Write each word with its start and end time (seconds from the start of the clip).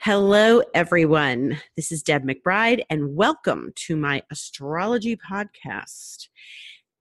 Hello, 0.00 0.62
everyone. 0.74 1.60
This 1.76 1.92
is 1.92 2.02
Deb 2.02 2.24
McBride, 2.24 2.82
and 2.90 3.14
welcome 3.14 3.72
to 3.86 3.96
my 3.96 4.22
astrology 4.30 5.16
podcast. 5.16 6.28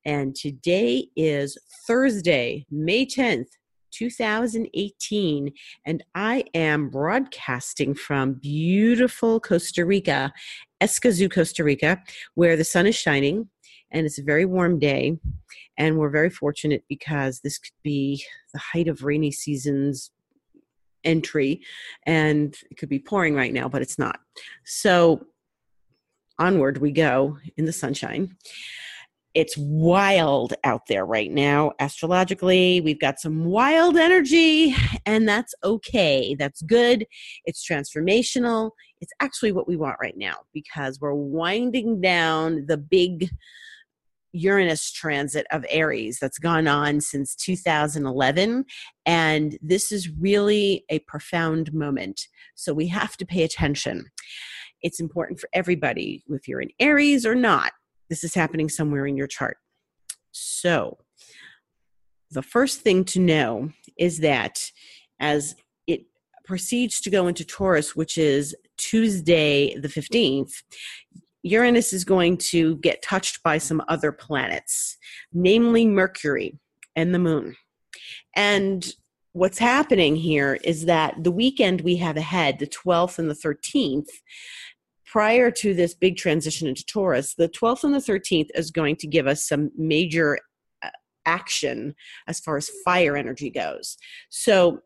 And 0.06 0.36
today 0.36 1.08
is 1.16 1.58
Thursday, 1.88 2.66
May 2.70 3.06
10th, 3.06 3.48
2018, 3.92 5.52
and 5.86 6.04
I 6.16 6.44
am 6.54 6.90
broadcasting 6.90 7.96
from 7.96 8.33
beautiful 8.33 9.39
Costa 9.39 9.85
Rica, 9.85 10.31
Escazú, 10.81 11.31
Costa 11.31 11.63
Rica, 11.63 12.01
where 12.35 12.55
the 12.55 12.63
sun 12.63 12.87
is 12.87 12.96
shining 12.96 13.49
and 13.92 14.05
it's 14.05 14.19
a 14.19 14.23
very 14.23 14.46
warm 14.46 14.79
day. 14.79 15.17
And 15.78 15.97
we're 15.97 16.09
very 16.09 16.30
fortunate 16.30 16.84
because 16.88 17.39
this 17.39 17.58
could 17.58 17.73
be 17.84 18.23
the 18.53 18.59
height 18.59 18.88
of 18.88 19.03
rainy 19.03 19.31
seasons 19.31 20.12
entry 21.04 21.62
and 22.05 22.55
it 22.70 22.77
could 22.77 22.90
be 22.90 22.99
pouring 22.99 23.36
right 23.36 23.54
now 23.54 23.68
but 23.68 23.82
it's 23.82 24.00
not. 24.00 24.20
So 24.66 25.26
onward 26.40 26.80
we 26.80 26.91
go 26.91 27.38
in 27.58 27.66
the 27.66 27.74
sunshine. 27.74 28.36
It's 29.34 29.55
wild 29.58 30.54
out 30.66 30.88
there 30.88 31.05
right 31.05 31.32
now 31.32 31.72
astrologically. 31.80 32.82
We've 32.82 33.00
got 33.00 33.20
some 33.20 33.46
wild 33.46 33.96
energy 33.96 34.76
and 35.05 35.27
that's 35.27 35.55
okay. 35.64 36.36
That's 36.38 36.62
good. 36.64 37.05
It's 37.46 37.66
transformational. 37.66 38.72
It's 38.99 39.13
actually 39.22 39.54
what 39.54 39.70
we 39.70 39.77
want 39.77 39.98
right 40.02 40.18
now 40.18 40.36
because 40.54 40.99
we're 40.99 41.13
winding 41.13 42.02
down 42.02 42.66
the 42.68 42.77
big 42.77 43.30
Uranus 44.34 44.91
transit 44.91 45.45
of 45.52 45.66
Aries 45.70 46.20
that's 46.20 46.40
gone 46.40 46.67
on 46.67 47.02
since 47.02 47.35
2011. 47.35 48.66
And 49.05 49.57
this 49.62 49.91
is 49.91 50.09
really 50.09 50.85
a 50.90 50.99
profound 50.99 51.73
moment. 51.73 52.27
So 52.55 52.73
we 52.73 52.88
have 52.88 53.17
to 53.17 53.26
pay 53.26 53.44
attention. 53.44 54.05
It's 54.81 54.99
important 54.99 55.40
for 55.40 55.49
everybody, 55.54 56.23
if 56.29 56.48
you're 56.48 56.62
in 56.62 56.71
Aries 56.79 57.26
or 57.26 57.35
not, 57.35 57.71
this 58.10 58.23
is 58.23 58.34
happening 58.34 58.70
somewhere 58.70 59.05
in 59.05 59.15
your 59.15 59.27
chart. 59.27 59.57
So 60.32 60.98
the 62.32 62.41
first 62.41 62.82
thing 62.82 63.04
to 63.05 63.20
know 63.20 63.70
is 63.98 64.19
that 64.19 64.71
as 65.19 65.55
it 65.88 66.01
proceeds 66.45 67.01
to 67.01 67.09
go 67.09 67.27
into 67.27 67.45
Taurus, 67.45 67.95
which 67.95 68.17
is 68.17 68.55
Tuesday 68.77 69.75
the 69.77 69.88
15th, 69.88 70.63
Uranus 71.44 71.94
is 71.94 72.03
going 72.03 72.38
to 72.38 72.78
get 72.78 73.02
touched 73.02 73.42
by 73.44 73.58
some 73.58 73.81
other 73.88 74.11
planets, 74.11 74.97
namely 75.34 75.86
Mercury 75.86 76.59
and 76.95 77.14
the 77.14 77.20
moon. 77.20 77.56
And 78.36 78.88
what's 79.34 79.59
happening 79.59 80.16
here 80.16 80.59
is 80.64 80.86
that 80.86 81.23
the 81.23 81.31
weekend 81.31 81.81
we 81.81 81.95
have 81.97 82.17
ahead, 82.17 82.59
the 82.59 82.67
12th 82.67 83.17
and 83.17 83.30
the 83.30 83.36
13th, 83.36 84.08
prior 85.06 85.52
to 85.52 85.73
this 85.73 85.94
big 85.94 86.16
transition 86.16 86.67
into 86.67 86.86
Taurus, 86.86 87.36
the 87.36 87.50
12th 87.50 87.84
and 87.84 87.94
the 87.94 88.00
13th 88.00 88.50
is 88.56 88.72
going 88.72 88.95
to 88.97 89.08
give 89.08 89.28
us 89.28 89.47
some 89.47 89.72
major 89.78 90.39
uh, 90.84 90.89
action 91.25 91.95
as 92.28 92.39
far 92.39 92.58
as 92.58 92.69
fire 92.86 93.17
energy 93.17 93.50
goes. 93.50 93.97
So 94.30 94.81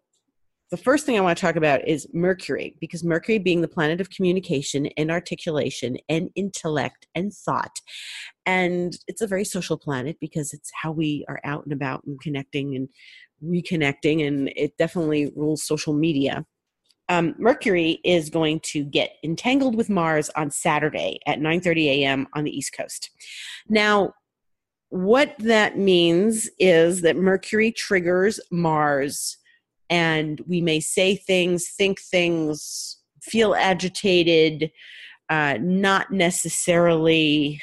the 0.72 0.78
first 0.78 1.06
thing 1.06 1.18
I 1.18 1.22
want 1.22 1.38
to 1.38 1.42
talk 1.42 1.56
about 1.56 1.88
is 1.88 2.08
Mercury, 2.14 2.76
because 2.80 3.04
Mercury 3.04 3.38
being 3.38 3.62
the 3.62 3.68
planet 3.68 4.02
of 4.02 4.10
communication 4.10 4.88
and 4.98 5.12
articulation 5.12 5.98
and 6.10 6.30
intellect 6.36 7.08
and 7.14 7.32
thought. 7.32 7.80
And 8.46 8.98
it's 9.08 9.22
a 9.22 9.28
very 9.28 9.46
social 9.46 9.78
planet 9.78 10.18
because 10.20 10.54
it's 10.54 10.72
how 10.82 10.92
we 10.92 11.24
are 11.28 11.40
out 11.44 11.64
and 11.66 11.74
about 11.74 12.04
and 12.06 12.20
connecting 12.20 12.76
and 12.76 12.90
reconnecting, 13.44 14.26
and 14.28 14.52
it 14.56 14.76
definitely 14.78 15.32
rules 15.36 15.64
social 15.64 15.94
media. 15.94 16.46
Um, 17.10 17.36
Mercury 17.38 18.00
is 18.04 18.32
going 18.32 18.62
to 18.62 18.84
get 18.84 19.18
entangled 19.24 19.76
with 19.76 19.90
Mars 19.92 20.32
on 20.36 20.50
Saturday 20.50 21.20
at 21.28 21.40
9:30 21.40 21.86
a.m. 21.86 22.28
on 22.34 22.44
the 22.44 22.58
East 22.58 22.74
Coast. 22.76 23.12
Now, 23.70 24.14
what 24.90 25.36
that 25.40 25.78
means 25.78 26.50
is 26.58 27.02
that 27.02 27.18
Mercury 27.18 27.72
triggers 27.72 28.40
Mars 28.50 29.38
and 29.90 30.42
we 30.48 30.62
may 30.62 30.80
say 30.80 31.16
things, 31.16 31.70
think 31.70 32.00
things, 32.00 32.98
feel 33.22 33.56
agitated, 33.56 34.72
uh, 35.30 35.58
not 35.60 36.12
necessarily 36.12 37.62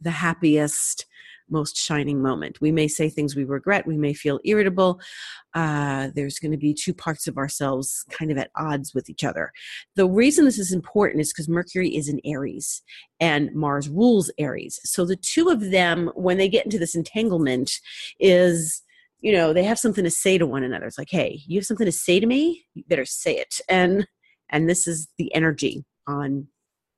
the 0.00 0.10
happiest, 0.10 1.06
most 1.50 1.76
shining 1.76 2.22
moment. 2.22 2.60
We 2.60 2.72
may 2.72 2.88
say 2.88 3.08
things 3.08 3.36
we 3.36 3.44
regret, 3.44 3.86
we 3.86 3.98
may 3.98 4.14
feel 4.14 4.40
irritable. 4.44 5.00
Uh, 5.54 6.08
there's 6.14 6.38
going 6.38 6.52
to 6.52 6.58
be 6.58 6.74
two 6.74 6.94
parts 6.94 7.26
of 7.26 7.36
ourselves 7.36 8.04
kind 8.10 8.30
of 8.30 8.38
at 8.38 8.50
odds 8.56 8.94
with 8.94 9.10
each 9.10 9.24
other. 9.24 9.52
The 9.94 10.08
reason 10.08 10.44
this 10.44 10.58
is 10.58 10.72
important 10.72 11.20
is 11.20 11.32
because 11.32 11.48
Mercury 11.48 11.94
is 11.94 12.08
in 12.08 12.20
Aries 12.24 12.82
and 13.20 13.54
Mars 13.54 13.88
rules 13.88 14.30
Aries. 14.38 14.80
So 14.84 15.04
the 15.04 15.16
two 15.16 15.48
of 15.48 15.70
them, 15.70 16.10
when 16.14 16.38
they 16.38 16.48
get 16.48 16.64
into 16.64 16.78
this 16.78 16.94
entanglement, 16.94 17.70
is 18.18 18.82
you 19.24 19.32
know 19.32 19.52
they 19.54 19.64
have 19.64 19.78
something 19.78 20.04
to 20.04 20.10
say 20.10 20.36
to 20.36 20.46
one 20.46 20.62
another 20.62 20.86
it's 20.86 20.98
like 20.98 21.10
hey 21.10 21.40
you 21.46 21.58
have 21.58 21.66
something 21.66 21.86
to 21.86 21.92
say 21.92 22.20
to 22.20 22.26
me 22.26 22.64
you 22.74 22.84
better 22.86 23.06
say 23.06 23.36
it 23.36 23.60
and 23.68 24.06
and 24.50 24.68
this 24.68 24.86
is 24.86 25.08
the 25.18 25.34
energy 25.34 25.84
on 26.06 26.46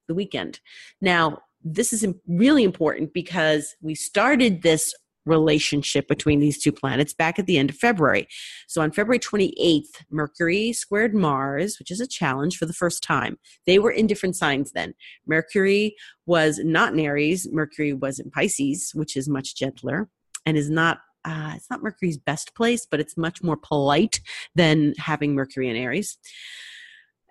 the 0.08 0.14
weekend 0.14 0.60
now 1.00 1.38
this 1.64 1.92
is 1.92 2.06
really 2.26 2.64
important 2.64 3.12
because 3.14 3.74
we 3.80 3.94
started 3.94 4.62
this 4.62 4.92
relationship 5.24 6.06
between 6.06 6.38
these 6.38 6.62
two 6.62 6.70
planets 6.70 7.12
back 7.12 7.36
at 7.36 7.46
the 7.46 7.58
end 7.58 7.68
of 7.68 7.76
February. 7.76 8.28
So 8.68 8.80
on 8.80 8.92
February 8.92 9.18
28th, 9.18 10.04
Mercury 10.08 10.72
squared 10.72 11.16
Mars, 11.16 11.80
which 11.80 11.90
is 11.90 12.00
a 12.00 12.06
challenge 12.06 12.56
for 12.56 12.64
the 12.64 12.72
first 12.72 13.02
time. 13.02 13.36
They 13.66 13.80
were 13.80 13.90
in 13.90 14.06
different 14.06 14.36
signs 14.36 14.70
then. 14.70 14.94
Mercury 15.26 15.96
was 16.26 16.60
not 16.62 16.92
in 16.92 17.00
Aries, 17.00 17.48
Mercury 17.50 17.92
was 17.92 18.20
in 18.20 18.30
Pisces, 18.30 18.92
which 18.94 19.16
is 19.16 19.28
much 19.28 19.56
gentler 19.56 20.08
and 20.46 20.56
is 20.56 20.70
not 20.70 20.98
uh, 21.26 21.52
it's 21.56 21.68
not 21.68 21.82
Mercury's 21.82 22.16
best 22.16 22.54
place, 22.54 22.86
but 22.88 23.00
it's 23.00 23.16
much 23.16 23.42
more 23.42 23.56
polite 23.56 24.20
than 24.54 24.94
having 24.96 25.34
Mercury 25.34 25.68
in 25.68 25.76
Aries. 25.76 26.16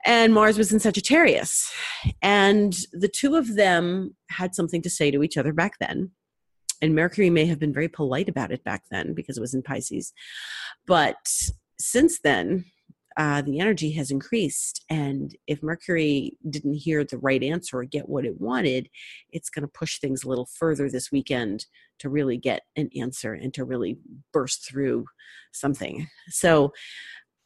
And 0.06 0.34
Mars 0.34 0.58
was 0.58 0.72
in 0.72 0.80
Sagittarius. 0.80 1.74
And 2.22 2.76
the 2.92 3.08
two 3.08 3.36
of 3.36 3.56
them 3.56 4.16
had 4.30 4.54
something 4.54 4.82
to 4.84 4.90
say 4.90 5.10
to 5.10 5.24
each 5.24 5.38
other 5.38 5.54
back 5.54 5.80
then. 5.80 6.12
And 6.82 6.94
Mercury 6.94 7.30
may 7.30 7.46
have 7.46 7.58
been 7.58 7.74
very 7.74 7.88
polite 7.88 8.30
about 8.30 8.52
it 8.52 8.64
back 8.64 8.84
then 8.92 9.14
because 9.14 9.38
it 9.38 9.42
was 9.42 9.54
in 9.54 9.64
Pisces. 9.64 10.14
But 10.86 11.16
since 11.80 12.20
then, 12.20 12.66
uh, 13.18 13.42
the 13.42 13.60
energy 13.60 13.92
has 13.92 14.12
increased. 14.12 14.84
And 14.90 15.36
if 15.48 15.64
Mercury 15.64 16.38
didn't 16.50 16.74
hear 16.74 17.04
the 17.04 17.18
right 17.18 17.42
answer 17.42 17.80
or 17.80 17.86
get 17.86 18.10
what 18.10 18.26
it 18.26 18.42
wanted, 18.42 18.90
it's 19.32 19.50
going 19.50 19.64
to 19.64 19.72
push 19.72 20.00
things 20.00 20.24
a 20.24 20.30
little 20.30 20.48
further 20.58 20.90
this 20.90 21.12
weekend 21.12 21.66
to 22.00 22.10
really 22.10 22.38
get 22.38 22.64
an 22.76 22.90
answer 23.00 23.34
and 23.34 23.54
to 23.54 23.64
really 23.64 23.98
burst 24.34 24.68
through 24.68 25.06
something. 25.54 26.08
So, 26.30 26.74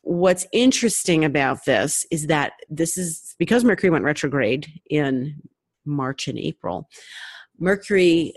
what's 0.02 0.48
interesting 0.54 1.26
about 1.26 1.66
this 1.66 2.06
is 2.10 2.28
that 2.28 2.54
this 2.70 2.98
is 2.98 3.36
because 3.38 3.64
Mercury 3.64 3.90
went 3.92 4.06
retrograde 4.06 4.68
in 4.90 5.42
March 5.86 6.28
and 6.28 6.40
April. 6.40 6.90
Mercury 7.60 8.34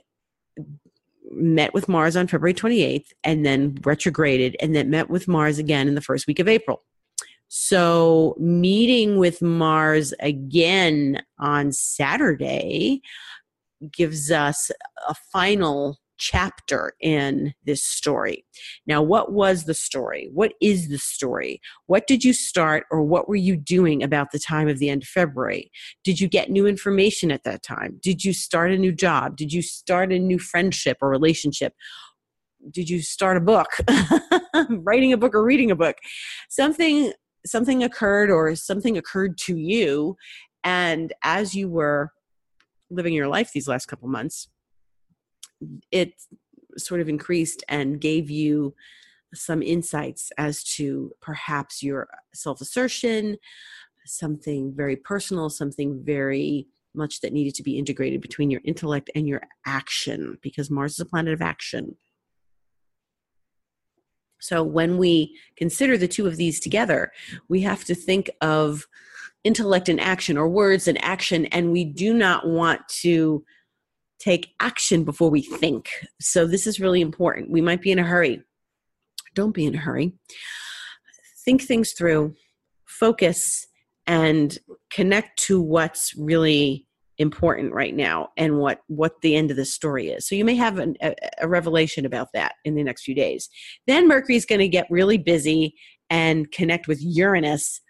met 1.31 1.73
with 1.73 1.89
Mars 1.89 2.17
on 2.17 2.27
February 2.27 2.53
28th 2.53 3.07
and 3.25 3.47
then 3.47 3.79
retrograded 3.85 4.57
and 4.61 4.75
then 4.75 4.91
met 4.91 5.09
with 5.09 5.29
Mars 5.29 5.59
again 5.59 5.89
in 5.89 5.95
the 5.95 6.01
first 6.01 6.27
week 6.27 6.41
of 6.41 6.49
April. 6.49 6.83
So, 7.55 8.35
meeting 8.39 9.19
with 9.19 9.43
Mars 9.43 10.15
again 10.21 11.23
on 11.39 11.71
Saturday 11.71 13.03
gives 13.93 14.31
us 14.31 14.71
a 15.07 15.15
final 15.31 15.99
chapter 16.17 16.95
in 17.03 17.53
this 17.67 17.85
story. 17.85 18.47
Now, 18.87 19.03
what 19.03 19.33
was 19.33 19.65
the 19.65 19.75
story? 19.75 20.31
What 20.33 20.55
is 20.63 20.89
the 20.89 20.97
story? 20.97 21.61
What 21.89 22.07
did 22.07 22.25
you 22.25 22.33
start 22.33 22.87
or 22.91 23.03
what 23.03 23.29
were 23.29 23.37
you 23.37 23.59
doing 23.59 24.03
about 24.03 24.31
the 24.31 24.39
time 24.39 24.67
of 24.67 24.79
the 24.79 24.89
end 24.89 25.03
of 25.03 25.09
February? 25.09 25.71
Did 26.05 26.23
you 26.23 26.29
get 26.29 26.49
new 26.49 26.67
information 26.67 27.31
at 27.31 27.45
that 27.45 27.63
time? 27.63 28.01
Did 28.03 28.25
you 28.25 28.33
start 28.33 28.73
a 28.73 28.79
new 28.79 28.93
job? 28.93 29.37
Did 29.37 29.53
you 29.53 29.61
start 29.61 30.11
a 30.11 30.19
new 30.19 30.39
friendship 30.39 30.97
or 31.03 31.11
relationship? 31.11 31.75
Did 32.71 32.89
you 32.89 33.03
start 33.03 33.37
a 33.37 33.41
book? 33.41 33.69
Writing 34.71 35.13
a 35.13 35.19
book 35.19 35.35
or 35.35 35.45
reading 35.45 35.71
a 35.71 35.77
book? 35.77 35.97
Something 36.49 37.13
something 37.45 37.83
occurred 37.83 38.31
or 38.31 38.55
something 38.55 38.97
occurred 38.97 39.37
to 39.37 39.57
you 39.57 40.17
and 40.65 41.13
as 41.23 41.55
you 41.55 41.69
were 41.69 42.13
living 42.91 43.15
your 43.15 43.29
life 43.29 43.53
these 43.53 43.69
last 43.69 43.87
couple 43.87 44.09
months 44.09 44.49
it 45.91 46.15
sort 46.77 47.01
of 47.01 47.09
increased 47.09 47.63
and 47.69 48.01
gave 48.01 48.31
you 48.31 48.75
some 49.35 49.63
insights 49.63 50.31
as 50.37 50.63
to 50.63 51.11
perhaps 51.21 51.83
your 51.83 52.09
self-assertion 52.35 53.37
something 54.05 54.73
very 54.75 54.97
personal 54.97 55.49
something 55.49 56.03
very 56.05 56.67
much 56.95 57.21
that 57.21 57.33
needed 57.33 57.55
to 57.55 57.63
be 57.63 57.79
integrated 57.79 58.21
between 58.21 58.51
your 58.51 58.61
intellect 58.65 59.11
and 59.15 59.27
your 59.27 59.43
action 59.67 60.37
because 60.43 60.71
mars 60.71 60.93
is 60.93 61.01
a 61.01 61.07
planet 61.07 61.33
of 61.33 61.41
action 61.41 61.97
So 64.43 64.65
when 64.65 64.99
we 64.99 65.39
consider 65.57 65.97
the 65.97 66.09
two 66.09 66.27
of 66.27 66.37
these 66.37 66.59
together, 66.59 67.13
we 67.49 67.61
have 67.61 67.85
to 67.85 67.95
think 67.95 68.29
of 68.41 68.89
intellect 69.45 69.89
and 69.89 70.01
action 70.01 70.37
or 70.37 70.49
words 70.49 70.89
and 70.89 71.03
action, 71.03 71.47
and 71.47 71.71
we 71.71 71.85
do 71.85 72.13
not 72.13 72.45
want 72.45 72.81
to 73.03 73.45
take 74.19 74.49
action 74.59 75.05
before 75.05 75.31
we 75.31 75.43
think. 75.43 75.91
So 76.21 76.49
this 76.49 76.67
is 76.67 76.81
really 76.81 77.01
important. 77.01 77.51
We 77.51 77.61
might 77.61 77.83
be 77.83 77.93
in 77.93 78.01
a 78.01 78.05
hurry. 78.05 78.43
Don't 79.35 79.55
be 79.55 79.65
in 79.65 79.77
a 79.77 79.79
hurry. 79.79 80.13
Think 81.45 81.63
things 81.63 81.93
through, 81.93 82.35
focus, 82.85 83.69
and 84.09 84.59
connect 84.91 85.39
to 85.45 85.63
what's 85.63 86.17
really 86.17 86.89
important 87.23 87.73
right 87.73 87.95
now 87.95 88.29
and 88.37 88.59
what 88.59 88.81
what 88.89 89.21
the 89.23 89.35
end 89.35 89.51
of 89.51 89.57
the 89.57 89.65
story 89.65 90.09
is. 90.09 90.29
So 90.29 90.35
you 90.35 90.45
may 90.45 90.57
have 90.57 90.79
an, 90.79 90.97
a, 91.01 91.15
a 91.41 91.49
revelation 91.49 92.05
about 92.05 92.29
that 92.35 92.57
in 92.65 92.75
the 92.75 92.85
next 92.85 93.05
few 93.05 93.15
days. 93.15 93.49
Then 93.87 94.07
mercury 94.07 94.37
is 94.37 94.45
going 94.45 94.61
to 94.61 94.69
get 94.69 94.87
really 94.91 95.17
busy 95.17 95.75
and 96.11 96.51
connect 96.53 96.89
with 96.89 96.99
uranus 97.01 97.81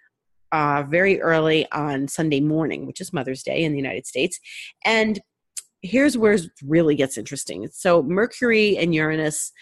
uh, 0.53 0.85
very 0.89 1.21
early 1.21 1.67
on 1.73 2.07
sunday 2.07 2.41
morning 2.41 2.87
which 2.87 3.01
is 3.01 3.11
mother's 3.11 3.43
day 3.43 3.65
in 3.65 3.73
the 3.73 3.79
united 3.79 4.07
states. 4.07 4.39
And 4.85 5.19
here's 5.83 6.17
where 6.17 6.35
it 6.35 6.47
really 6.65 6.95
gets 6.95 7.19
interesting. 7.19 7.69
So 7.73 8.03
mercury 8.03 8.79
and 8.79 8.95
uranus 8.95 9.53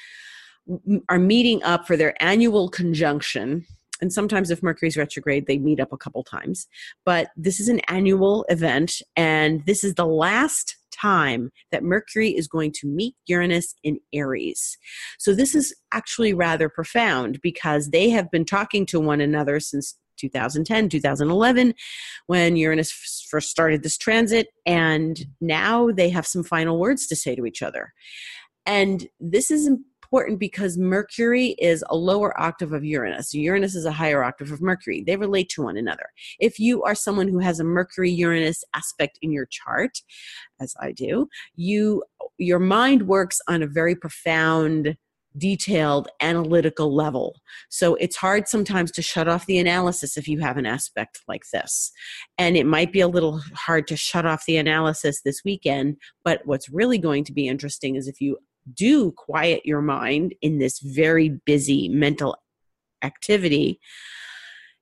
are 1.08 1.18
meeting 1.18 1.62
up 1.62 1.86
for 1.86 1.96
their 1.96 2.20
annual 2.22 2.68
conjunction 2.68 3.66
and 4.00 4.12
sometimes 4.12 4.50
if 4.50 4.62
mercury's 4.62 4.96
retrograde 4.96 5.46
they 5.46 5.58
meet 5.58 5.80
up 5.80 5.92
a 5.92 5.96
couple 5.96 6.22
times. 6.22 6.66
But 7.04 7.30
this 7.36 7.60
is 7.60 7.68
an 7.68 7.80
annual 7.88 8.44
event 8.48 9.02
and 9.16 9.64
this 9.66 9.84
is 9.84 9.94
the 9.94 10.06
last 10.06 10.76
time 10.92 11.50
that 11.70 11.82
mercury 11.82 12.30
is 12.30 12.48
going 12.48 12.72
to 12.72 12.86
meet 12.86 13.14
uranus 13.26 13.74
in 13.82 13.98
aries. 14.12 14.76
So 15.18 15.34
this 15.34 15.54
is 15.54 15.74
actually 15.92 16.34
rather 16.34 16.68
profound 16.68 17.40
because 17.42 17.90
they 17.90 18.10
have 18.10 18.30
been 18.30 18.44
talking 18.44 18.86
to 18.86 19.00
one 19.00 19.20
another 19.20 19.60
since 19.60 19.96
2010 20.18 20.90
2011 20.90 21.74
when 22.26 22.54
uranus 22.54 23.26
first 23.30 23.48
started 23.48 23.82
this 23.82 23.96
transit 23.96 24.48
and 24.66 25.26
now 25.40 25.90
they 25.90 26.10
have 26.10 26.26
some 26.26 26.44
final 26.44 26.78
words 26.78 27.06
to 27.06 27.16
say 27.16 27.34
to 27.34 27.46
each 27.46 27.62
other. 27.62 27.92
And 28.66 29.08
this 29.18 29.50
is 29.50 29.70
important 30.10 30.40
because 30.40 30.76
Mercury 30.76 31.54
is 31.60 31.84
a 31.88 31.96
lower 31.96 32.38
octave 32.40 32.72
of 32.72 32.84
Uranus. 32.84 33.32
Uranus 33.32 33.76
is 33.76 33.84
a 33.84 33.92
higher 33.92 34.24
octave 34.24 34.50
of 34.50 34.60
Mercury. 34.60 35.04
They 35.06 35.16
relate 35.16 35.48
to 35.50 35.62
one 35.62 35.76
another. 35.76 36.06
If 36.40 36.58
you 36.58 36.82
are 36.82 36.96
someone 36.96 37.28
who 37.28 37.38
has 37.38 37.60
a 37.60 37.64
Mercury 37.64 38.10
Uranus 38.10 38.64
aspect 38.74 39.20
in 39.22 39.30
your 39.30 39.46
chart, 39.46 39.98
as 40.60 40.74
I 40.80 40.90
do, 40.90 41.28
you 41.54 42.02
your 42.38 42.58
mind 42.58 43.06
works 43.06 43.40
on 43.46 43.62
a 43.62 43.68
very 43.68 43.94
profound 43.94 44.96
detailed 45.38 46.08
analytical 46.20 46.92
level. 46.92 47.36
So 47.68 47.94
it's 47.94 48.16
hard 48.16 48.48
sometimes 48.48 48.90
to 48.92 49.02
shut 49.02 49.28
off 49.28 49.46
the 49.46 49.58
analysis 49.58 50.16
if 50.16 50.26
you 50.26 50.40
have 50.40 50.56
an 50.56 50.66
aspect 50.66 51.20
like 51.28 51.44
this. 51.52 51.92
And 52.36 52.56
it 52.56 52.66
might 52.66 52.92
be 52.92 53.00
a 53.00 53.06
little 53.06 53.40
hard 53.54 53.86
to 53.88 53.96
shut 53.96 54.26
off 54.26 54.44
the 54.46 54.56
analysis 54.56 55.20
this 55.22 55.42
weekend, 55.44 55.98
but 56.24 56.40
what's 56.46 56.68
really 56.68 56.98
going 56.98 57.22
to 57.24 57.32
be 57.32 57.46
interesting 57.46 57.94
is 57.94 58.08
if 58.08 58.20
you 58.20 58.38
do 58.72 59.12
quiet 59.12 59.64
your 59.64 59.82
mind 59.82 60.34
in 60.42 60.58
this 60.58 60.78
very 60.80 61.28
busy 61.28 61.88
mental 61.88 62.36
activity, 63.02 63.80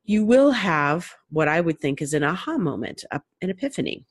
you 0.04 0.24
will 0.24 0.52
have 0.52 1.10
what 1.30 1.48
I 1.48 1.60
would 1.60 1.80
think 1.80 2.00
is 2.00 2.14
an 2.14 2.24
aha 2.24 2.58
moment, 2.58 3.04
an 3.10 3.50
epiphany. 3.50 4.06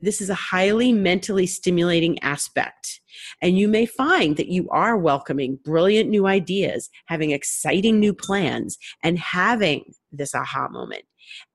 This 0.00 0.20
is 0.20 0.30
a 0.30 0.34
highly 0.34 0.92
mentally 0.92 1.46
stimulating 1.46 2.18
aspect. 2.20 3.00
And 3.42 3.58
you 3.58 3.68
may 3.68 3.84
find 3.84 4.36
that 4.38 4.48
you 4.48 4.68
are 4.70 4.96
welcoming 4.96 5.58
brilliant 5.62 6.08
new 6.08 6.26
ideas, 6.26 6.88
having 7.06 7.30
exciting 7.30 8.00
new 8.00 8.14
plans, 8.14 8.78
and 9.02 9.18
having 9.18 9.92
this 10.10 10.34
aha 10.34 10.68
moment 10.70 11.04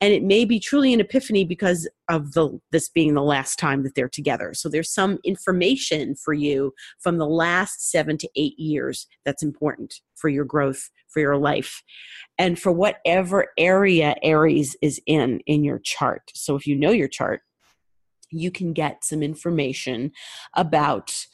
and 0.01 0.13
it 0.13 0.23
may 0.23 0.45
be 0.45 0.59
truly 0.59 0.93
an 0.93 0.99
epiphany 0.99 1.43
because 1.43 1.87
of 2.09 2.33
the 2.33 2.59
this 2.71 2.89
being 2.89 3.13
the 3.13 3.21
last 3.21 3.57
time 3.57 3.83
that 3.83 3.95
they're 3.95 4.09
together. 4.09 4.53
So 4.53 4.69
there's 4.69 4.93
some 4.93 5.19
information 5.23 6.15
for 6.15 6.33
you 6.33 6.73
from 6.99 7.17
the 7.17 7.27
last 7.27 7.89
7 7.91 8.17
to 8.19 8.29
8 8.35 8.59
years 8.59 9.07
that's 9.25 9.43
important 9.43 9.95
for 10.15 10.29
your 10.29 10.45
growth 10.45 10.89
for 11.07 11.19
your 11.19 11.37
life 11.37 11.81
and 12.37 12.59
for 12.59 12.71
whatever 12.71 13.47
area 13.57 14.15
aries 14.21 14.75
is 14.81 15.01
in 15.05 15.39
in 15.45 15.63
your 15.63 15.79
chart. 15.79 16.31
So 16.33 16.55
if 16.55 16.67
you 16.67 16.75
know 16.75 16.91
your 16.91 17.07
chart 17.07 17.41
you 18.31 18.51
can 18.51 18.73
get 18.73 19.05
some 19.05 19.23
information 19.23 20.11
about 20.55 21.25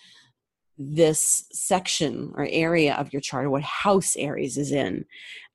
this 0.89 1.45
section 1.51 2.31
or 2.36 2.48
area 2.50 2.95
of 2.95 3.13
your 3.13 3.22
chart 3.22 3.45
or 3.45 3.50
what 3.50 3.63
house 3.63 4.16
aries 4.16 4.57
is 4.57 4.72
in 4.72 5.06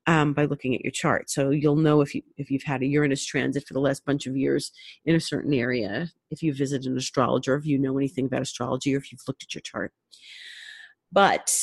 um, 0.07 0.33
by 0.33 0.45
looking 0.45 0.73
at 0.73 0.83
your 0.83 0.91
chart. 0.91 1.29
So 1.29 1.49
you'll 1.49 1.75
know 1.75 2.01
if 2.01 2.15
you 2.15 2.21
if 2.37 2.49
you've 2.49 2.63
had 2.63 2.81
a 2.81 2.85
Uranus 2.85 3.25
transit 3.25 3.67
for 3.67 3.73
the 3.73 3.81
last 3.81 4.05
bunch 4.05 4.25
of 4.25 4.37
years 4.37 4.71
in 5.05 5.15
a 5.15 5.19
certain 5.19 5.53
area, 5.53 6.09
if 6.31 6.41
you 6.41 6.53
visit 6.53 6.85
an 6.85 6.97
astrologer, 6.97 7.55
if 7.55 7.65
you 7.65 7.77
know 7.77 7.97
anything 7.97 8.25
about 8.25 8.41
astrology, 8.41 8.95
or 8.95 8.97
if 8.97 9.11
you've 9.11 9.27
looked 9.27 9.43
at 9.43 9.53
your 9.53 9.61
chart. 9.61 9.91
But 11.11 11.53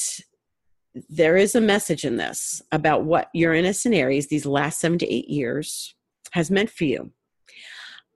there 1.09 1.37
is 1.37 1.55
a 1.55 1.61
message 1.61 2.05
in 2.05 2.17
this 2.17 2.63
about 2.71 3.05
what 3.05 3.29
Uranus 3.35 3.85
and 3.87 3.95
Aries 3.95 4.29
these 4.29 4.47
last 4.47 4.79
seven 4.79 4.99
to 4.99 5.13
eight 5.13 5.29
years 5.29 5.95
has 6.33 6.51
meant 6.51 6.71
for 6.71 6.85
you. 6.85 7.11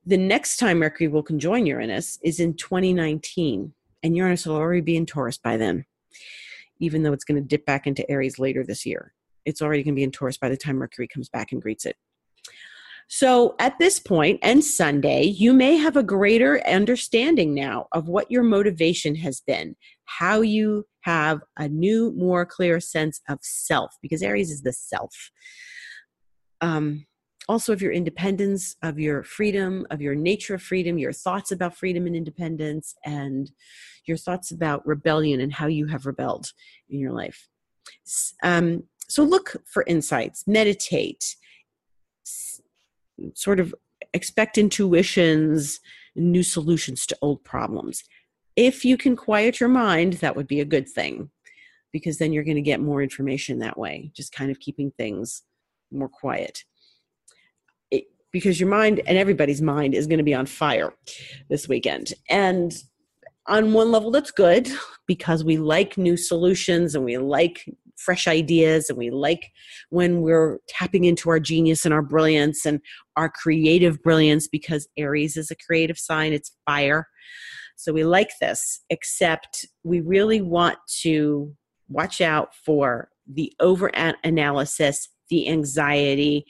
The 0.06 0.16
next 0.16 0.58
time 0.58 0.78
Mercury 0.78 1.08
will 1.08 1.22
conjoin 1.22 1.66
Uranus 1.66 2.18
is 2.22 2.40
in 2.40 2.54
2019, 2.54 3.74
and 4.02 4.16
Uranus 4.16 4.46
will 4.46 4.56
already 4.56 4.80
be 4.80 4.96
in 4.96 5.06
Taurus 5.06 5.38
by 5.38 5.56
then, 5.56 5.84
even 6.80 7.02
though 7.02 7.12
it's 7.12 7.24
going 7.24 7.40
to 7.40 7.46
dip 7.46 7.64
back 7.66 7.86
into 7.86 8.08
Aries 8.10 8.38
later 8.38 8.64
this 8.64 8.86
year 8.86 9.12
it's 9.48 9.62
already 9.62 9.82
going 9.82 9.94
to 9.94 9.98
be 9.98 10.04
in 10.04 10.10
Taurus 10.10 10.36
by 10.36 10.50
the 10.50 10.56
time 10.56 10.76
Mercury 10.76 11.08
comes 11.08 11.30
back 11.30 11.52
and 11.52 11.62
greets 11.62 11.86
it. 11.86 11.96
So 13.08 13.54
at 13.58 13.78
this 13.78 13.98
point 13.98 14.38
and 14.42 14.62
Sunday, 14.62 15.22
you 15.22 15.54
may 15.54 15.78
have 15.78 15.96
a 15.96 16.02
greater 16.02 16.64
understanding 16.68 17.54
now 17.54 17.86
of 17.92 18.08
what 18.08 18.30
your 18.30 18.42
motivation 18.42 19.14
has 19.14 19.40
been, 19.40 19.74
how 20.04 20.42
you 20.42 20.84
have 21.00 21.40
a 21.56 21.66
new, 21.66 22.12
more 22.12 22.44
clear 22.44 22.78
sense 22.80 23.22
of 23.30 23.38
self, 23.40 23.96
because 24.02 24.22
Aries 24.22 24.50
is 24.50 24.60
the 24.60 24.74
self. 24.74 25.30
Um, 26.60 27.06
also, 27.48 27.72
of 27.72 27.80
your 27.80 27.92
independence, 27.92 28.76
of 28.82 28.98
your 28.98 29.22
freedom, 29.22 29.86
of 29.90 30.02
your 30.02 30.14
nature 30.14 30.54
of 30.54 30.62
freedom, 30.62 30.98
your 30.98 31.12
thoughts 31.12 31.50
about 31.50 31.76
freedom 31.76 32.06
and 32.06 32.14
independence, 32.14 32.94
and 33.04 33.50
your 34.04 34.18
thoughts 34.18 34.50
about 34.50 34.86
rebellion 34.86 35.40
and 35.40 35.52
how 35.52 35.66
you 35.66 35.86
have 35.86 36.04
rebelled 36.04 36.52
in 36.90 36.98
your 37.00 37.12
life. 37.12 37.48
Um, 38.42 38.84
so 39.08 39.22
look 39.22 39.56
for 39.66 39.84
insights, 39.86 40.46
meditate, 40.46 41.36
sort 43.34 43.60
of 43.60 43.74
expect 44.12 44.58
intuitions, 44.58 45.80
new 46.14 46.42
solutions 46.42 47.06
to 47.06 47.18
old 47.23 47.42
problems. 47.44 48.04
If 48.56 48.84
you 48.84 48.96
can 48.96 49.16
quiet 49.16 49.61
your 49.61 49.68
mind, 49.68 50.14
that 50.14 50.37
would 50.37 50.46
be 50.49 50.61
a 50.61 50.64
good 50.64 50.88
thing 50.88 51.30
because 51.92 52.18
then 52.18 52.32
you're 52.32 52.44
going 52.44 52.56
to 52.56 52.62
get 52.62 52.80
more 52.80 53.02
information 53.02 53.58
that 53.61 53.78
way, 53.78 54.11
just 54.14 54.32
kind 54.32 54.50
of 54.50 54.61
keeping 54.61 54.90
things 54.90 55.42
more 55.90 56.08
quiet. 56.08 56.64
Because 58.32 58.61
your 58.61 58.68
mind 58.68 59.00
and 59.06 59.16
everybody's 59.16 59.62
mind 59.62 59.94
is 59.94 60.06
going 60.06 60.18
to 60.18 60.25
be 60.25 60.35
on 60.35 60.47
fire 60.47 60.92
this 61.49 61.68
weekend. 61.68 62.12
And 62.28 62.75
on 63.47 63.73
one 63.73 63.90
level, 63.90 64.11
that's 64.11 64.30
good 64.30 64.68
because 65.06 65.42
we 65.42 65.56
like 65.56 65.97
new 65.97 66.16
solutions 66.16 66.94
and 66.94 67.04
we 67.04 67.16
like 67.16 67.64
fresh 67.97 68.28
ideas 68.28 68.88
and 68.88 68.99
we 68.99 69.11
like 69.11 69.50
when 69.90 70.20
we're 70.20 70.58
tapping 70.68 71.04
into 71.04 71.30
our 71.30 71.40
genius 71.40 71.85
and 71.85 71.92
our 71.92 72.02
brilliance 72.02 72.64
and 72.64 72.80
our 73.16 73.28
creative 73.28 74.02
brilliance 74.02 74.47
because 74.47 74.88
Aries 74.97 75.37
is 75.37 75.50
a 75.50 75.56
creative 75.66 75.99
sign, 75.99 76.32
it's 76.32 76.56
fire. 76.64 77.08
So 77.76 77.92
we 77.92 78.04
like 78.04 78.30
this, 78.40 78.80
except 78.90 79.66
we 79.85 80.00
really 80.00 80.40
want 80.40 80.78
to 81.02 81.54
watch 81.88 82.20
out 82.20 82.54
for 82.54 83.08
the 83.26 83.52
over 83.61 83.88
analysis, 84.25 85.08
the 85.30 85.49
anxiety, 85.49 86.44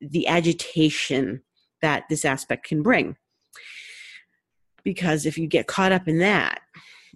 the 0.00 0.26
agitation 0.26 1.42
that 1.82 2.04
this 2.08 2.24
aspect 2.24 2.66
can 2.66 2.82
bring. 2.82 3.16
Because 4.84 5.26
if 5.26 5.36
you 5.36 5.46
get 5.46 5.66
caught 5.66 5.92
up 5.92 6.06
in 6.06 6.18
that, 6.18 6.60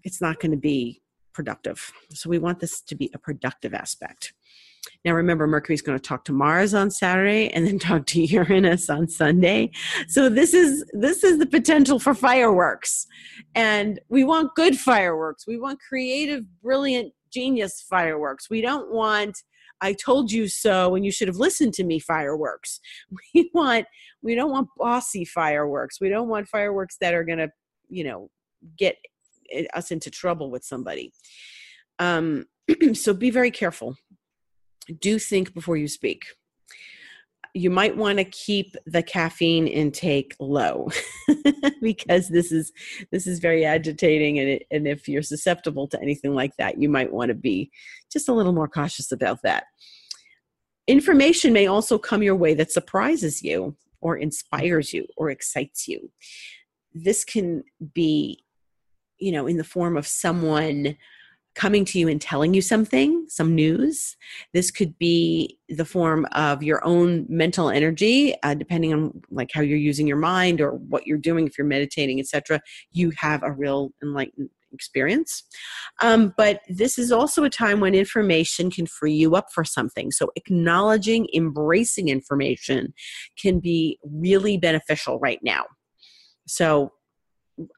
it's 0.03 0.21
not 0.21 0.41
going 0.41 0.51
to 0.51 0.57
be 0.57 1.03
productive. 1.33 1.93
So 2.13 2.29
we 2.29 2.39
want 2.39 2.61
this 2.61 2.81
to 2.83 2.95
be 2.95 3.11
a 3.15 3.19
productive 3.19 3.75
aspect. 3.75 4.33
Now 5.05 5.13
remember, 5.13 5.47
Mercury's 5.47 5.83
going 5.83 5.99
to 5.99 6.03
talk 6.03 6.25
to 6.25 6.33
Mars 6.33 6.75
on 6.75 6.91
Saturday 6.91 7.49
and 7.51 7.67
then 7.67 7.79
talk 7.89 8.07
to 8.07 8.21
Uranus 8.21 8.91
on 8.91 9.09
Sunday. 9.09 9.71
So 10.09 10.29
this 10.29 10.55
is 10.55 10.85
this 10.93 11.23
is 11.25 11.39
the 11.39 11.47
potential 11.47 11.99
for 11.99 12.15
fireworks. 12.15 13.07
And 13.55 14.01
we 14.09 14.25
want 14.25 14.55
good 14.55 14.79
fireworks. 14.79 15.47
We 15.47 15.59
want 15.59 15.81
creative, 15.81 16.45
brilliant, 16.63 17.13
genius 17.33 17.85
fireworks. 17.89 18.51
We 18.51 18.61
don't 18.61 18.93
want 18.93 19.43
I 19.81 19.95
told 19.95 20.31
you 20.31 20.49
so 20.49 20.95
and 20.95 21.05
you 21.05 21.13
should 21.13 21.29
have 21.29 21.37
listened 21.37 21.75
to 21.75 21.85
me 21.85 21.99
fireworks. 21.99 22.81
We 23.35 23.51
want 23.55 23.87
we 24.23 24.35
don't 24.35 24.51
want 24.51 24.69
bossy 24.77 25.25
fireworks. 25.25 26.01
We 26.01 26.09
don't 26.09 26.29
want 26.29 26.49
fireworks 26.49 26.97
that 27.01 27.15
are 27.15 27.25
going 27.25 27.39
to, 27.39 27.49
you 27.89 28.05
know, 28.05 28.31
get 28.77 28.97
us 29.75 29.91
into 29.91 30.11
trouble 30.11 30.51
with 30.51 30.65
somebody. 30.65 31.13
Um, 31.99 32.47
so 32.93 33.15
be 33.15 33.31
very 33.31 33.51
careful. 33.51 33.97
do 35.01 35.19
think 35.19 35.55
before 35.55 35.77
you 35.77 35.89
speak 35.89 36.25
you 37.54 37.71
might 37.71 37.97
want 37.97 38.19
to 38.19 38.25
keep 38.25 38.76
the 38.87 39.02
caffeine 39.02 39.66
intake 39.66 40.35
low 40.38 40.88
because 41.83 42.28
this 42.28 42.52
is 42.52 42.73
this 43.11 43.26
is 43.26 43.38
very 43.38 43.64
agitating 43.64 44.38
and 44.38 44.49
it, 44.49 44.66
and 44.71 44.87
if 44.87 45.09
you're 45.09 45.23
susceptible 45.23 45.88
to 45.88 46.00
anything 46.00 46.35
like 46.35 46.57
that 46.57 46.80
you 46.80 46.88
might 46.88 47.12
want 47.12 47.28
to 47.28 47.35
be 47.35 47.71
just 48.12 48.28
a 48.28 48.33
little 48.33 48.52
more 48.52 48.69
cautious 48.69 49.12
about 49.12 49.42
that. 49.42 49.64
Information 50.87 51.52
may 51.52 51.66
also 51.66 51.99
come 51.99 52.23
your 52.23 52.37
way 52.37 52.54
that 52.54 52.73
surprises 52.73 53.42
you 53.42 53.76
or 54.00 54.16
inspires 54.16 54.92
you 54.92 55.07
or 55.16 55.30
excites 55.30 55.87
you. 55.87 56.11
This 56.95 57.25
can 57.25 57.64
be 57.95 58.45
you 59.19 59.33
know 59.33 59.47
in 59.47 59.57
the 59.57 59.64
form 59.64 59.97
of 59.97 60.07
someone 60.07 60.97
coming 61.61 61.85
to 61.85 61.99
you 61.99 62.09
and 62.09 62.23
telling 62.23 62.55
you 62.55 62.62
something, 62.62 63.26
some 63.29 63.55
news. 63.55 64.17
This 64.55 64.71
could 64.71 64.99
be 64.99 65.59
the 65.69 65.85
form 65.85 66.26
of 66.33 66.62
your 66.62 66.83
own 66.87 67.26
mental 67.29 67.69
energy, 67.69 68.35
uh, 68.43 68.55
depending 68.55 68.95
on 68.95 69.21
like 69.31 69.50
how 69.52 69.61
you're 69.61 69.76
using 69.76 70.07
your 70.07 70.17
mind 70.17 70.62
or 70.62 70.71
what 70.71 71.07
you're 71.07 71.19
doing. 71.19 71.47
If 71.47 71.59
you're 71.59 71.67
meditating, 71.67 72.19
etc., 72.19 72.62
you 72.93 73.12
have 73.19 73.43
a 73.43 73.52
real 73.52 73.90
enlightened 74.02 74.49
experience. 74.73 75.43
Um, 76.00 76.33
but 76.38 76.62
this 76.71 76.99
is 76.99 77.12
also 77.12 77.45
a 77.45 77.50
time 77.50 77.79
when 77.79 77.95
information 77.95 78.71
can 78.71 78.87
free 78.87 79.12
you 79.12 79.37
up 79.37 79.49
for 79.52 79.62
something. 79.62 80.12
So 80.12 80.31
acknowledging, 80.37 81.29
embracing 81.35 82.09
information 82.09 82.95
can 83.38 83.61
be 83.61 83.99
really 84.02 84.57
beneficial 84.57 85.19
right 85.19 85.40
now. 85.43 85.67
So 86.47 86.93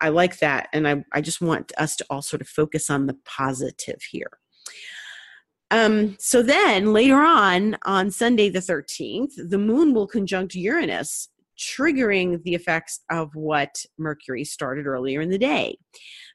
I 0.01 0.11
like 0.11 0.39
that. 0.39 0.69
And 0.73 0.87
I, 0.87 1.05
I 1.13 1.21
just 1.21 1.41
want 1.41 1.73
us 1.79 1.97
to 1.97 2.07
all 2.11 2.23
sort 2.23 2.43
of 2.43 2.49
focus 2.49 2.91
on 2.91 3.07
the 3.07 3.17
positive 3.25 4.03
here. 4.11 4.31
Um, 5.71 6.17
so 6.19 6.43
then 6.43 6.93
later 6.93 7.17
on, 7.17 7.79
on 7.85 8.11
Sunday 8.11 8.51
the 8.51 8.59
13th, 8.59 9.33
the 9.37 9.59
moon 9.59 9.95
will 9.95 10.07
conjunct 10.07 10.55
Uranus, 10.55 11.29
triggering 11.59 12.43
the 12.43 12.55
effects 12.55 13.01
of 13.11 13.35
what 13.35 13.85
Mercury 13.99 14.45
started 14.45 14.87
earlier 14.87 15.23
in 15.23 15.31
the 15.31 15.39
day. 15.39 15.79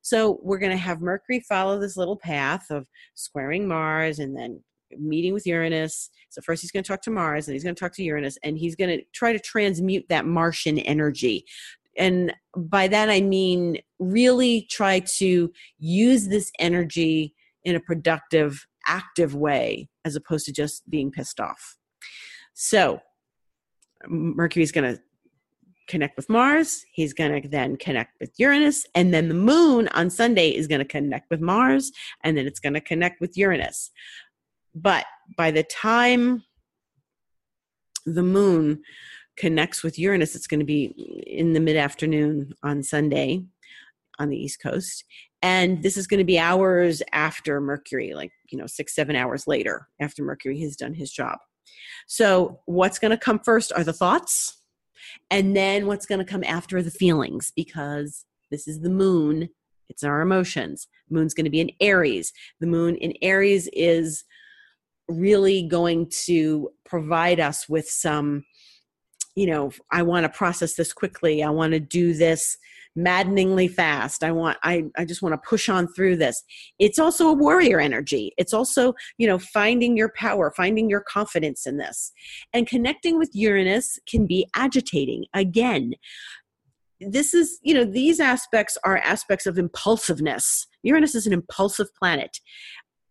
So 0.01 0.39
we're 0.41 0.57
going 0.57 0.71
to 0.71 0.77
have 0.77 1.01
Mercury 1.01 1.39
follow 1.41 1.79
this 1.79 1.97
little 1.97 2.17
path 2.17 2.71
of 2.71 2.87
squaring 3.13 3.67
Mars 3.67 4.17
and 4.17 4.35
then 4.35 4.63
meeting 4.97 5.33
with 5.33 5.45
Uranus. 5.45 6.09
So 6.29 6.41
first 6.41 6.61
he's 6.61 6.71
going 6.71 6.83
to 6.83 6.87
talk 6.87 7.01
to 7.03 7.11
Mars 7.11 7.47
and 7.47 7.53
he's 7.53 7.63
going 7.63 7.75
to 7.75 7.79
talk 7.79 7.93
to 7.93 8.03
Uranus 8.03 8.37
and 8.43 8.57
he's 8.57 8.75
going 8.75 8.97
to 8.97 9.03
try 9.13 9.33
to 9.33 9.39
transmute 9.39 10.05
that 10.09 10.25
Martian 10.25 10.79
energy 10.79 11.45
and 11.97 12.33
by 12.55 12.87
that 12.87 13.09
I 13.09 13.21
mean 13.21 13.79
really 13.99 14.67
try 14.69 14.99
to 15.17 15.51
use 15.79 16.27
this 16.27 16.51
energy 16.59 17.33
in 17.63 17.75
a 17.75 17.79
productive, 17.79 18.65
active 18.87 19.35
way 19.35 19.89
as 20.05 20.15
opposed 20.15 20.45
to 20.45 20.53
just 20.53 20.89
being 20.89 21.11
pissed 21.11 21.39
off. 21.39 21.77
So, 22.53 23.01
Mercury 24.07 24.63
is 24.63 24.71
going 24.71 24.95
to 24.95 25.01
connect 25.87 26.17
with 26.17 26.29
Mars. 26.29 26.85
He's 26.91 27.13
going 27.13 27.41
to 27.41 27.47
then 27.47 27.77
connect 27.77 28.19
with 28.19 28.31
Uranus. 28.37 28.85
And 28.93 29.13
then 29.13 29.27
the 29.27 29.33
moon 29.33 29.87
on 29.89 30.09
Sunday 30.09 30.49
is 30.49 30.67
going 30.67 30.79
to 30.79 30.85
connect 30.85 31.29
with 31.29 31.41
Mars. 31.41 31.91
And 32.23 32.37
then 32.37 32.45
it's 32.45 32.59
going 32.59 32.73
to 32.73 32.81
connect 32.81 33.19
with 33.21 33.37
Uranus. 33.37 33.91
But 34.75 35.05
by 35.35 35.51
the 35.51 35.63
time 35.63 36.43
the 38.05 38.23
moon 38.23 38.81
connects 39.37 39.83
with 39.83 39.99
Uranus, 39.99 40.35
it's 40.35 40.47
going 40.47 40.59
to 40.59 40.65
be 40.65 40.85
in 41.27 41.53
the 41.53 41.59
mid 41.59 41.77
afternoon 41.77 42.53
on 42.63 42.83
Sunday 42.83 43.43
on 44.19 44.29
the 44.29 44.37
East 44.37 44.61
Coast. 44.61 45.05
And 45.41 45.83
this 45.83 45.97
is 45.97 46.07
going 46.07 46.17
to 46.17 46.23
be 46.23 46.39
hours 46.39 47.03
after 47.13 47.61
Mercury, 47.61 48.13
like, 48.15 48.31
you 48.49 48.57
know, 48.57 48.65
six, 48.65 48.95
seven 48.95 49.15
hours 49.15 49.45
later 49.45 49.87
after 50.01 50.23
Mercury 50.23 50.59
has 50.61 50.75
done 50.75 50.93
his 50.93 51.11
job. 51.11 51.37
So, 52.07 52.61
what's 52.65 52.99
going 52.99 53.11
to 53.11 53.17
come 53.17 53.39
first 53.39 53.71
are 53.73 53.83
the 53.83 53.93
thoughts, 53.93 54.61
and 55.29 55.55
then 55.55 55.85
what's 55.85 56.05
going 56.05 56.19
to 56.19 56.25
come 56.25 56.43
after 56.43 56.81
the 56.81 56.91
feelings, 56.91 57.51
because 57.55 58.25
this 58.49 58.67
is 58.67 58.81
the 58.81 58.89
moon, 58.89 59.49
it's 59.89 60.03
our 60.03 60.21
emotions. 60.21 60.87
moon's 61.09 61.33
going 61.33 61.45
to 61.45 61.51
be 61.51 61.61
in 61.61 61.71
Aries. 61.79 62.33
The 62.59 62.67
moon 62.67 62.95
in 62.95 63.13
Aries 63.21 63.69
is 63.73 64.23
really 65.07 65.63
going 65.63 66.09
to 66.25 66.69
provide 66.85 67.39
us 67.39 67.69
with 67.69 67.87
some 67.87 68.43
you 69.37 69.45
know 69.45 69.71
i 69.91 70.01
want 70.01 70.23
to 70.23 70.29
process 70.29 70.73
this 70.73 70.91
quickly. 70.91 71.43
I 71.43 71.49
want 71.51 71.73
to 71.73 71.79
do 71.79 72.13
this 72.13 72.57
maddeningly 72.95 73.67
fast. 73.67 74.23
I 74.23 74.31
want 74.31 74.57
i 74.63 74.83
i 74.97 75.05
just 75.05 75.21
want 75.21 75.33
to 75.33 75.47
push 75.47 75.69
on 75.69 75.87
through 75.93 76.17
this. 76.17 76.43
It's 76.79 76.97
also 76.97 77.29
a 77.29 77.33
warrior 77.33 77.79
energy. 77.79 78.33
It's 78.37 78.53
also 78.53 78.93
you 79.19 79.27
know 79.27 79.37
finding 79.37 79.95
your 79.95 80.11
power 80.15 80.51
finding 80.57 80.89
your 80.89 81.01
confidence 81.01 81.67
in 81.67 81.77
this. 81.77 82.11
And 82.51 82.67
connecting 82.67 83.19
with 83.19 83.29
uranus 83.33 83.99
can 84.09 84.25
be 84.25 84.47
agitating. 84.55 85.25
Again 85.35 85.93
this 86.99 87.35
is 87.35 87.59
you 87.61 87.75
know 87.75 87.85
these 87.85 88.19
aspects 88.19 88.75
are 88.83 88.97
aspects 88.97 89.45
of 89.45 89.59
impulsiveness. 89.59 90.65
Uranus 90.81 91.13
is 91.13 91.27
an 91.27 91.33
impulsive 91.33 91.93
planet 91.93 92.39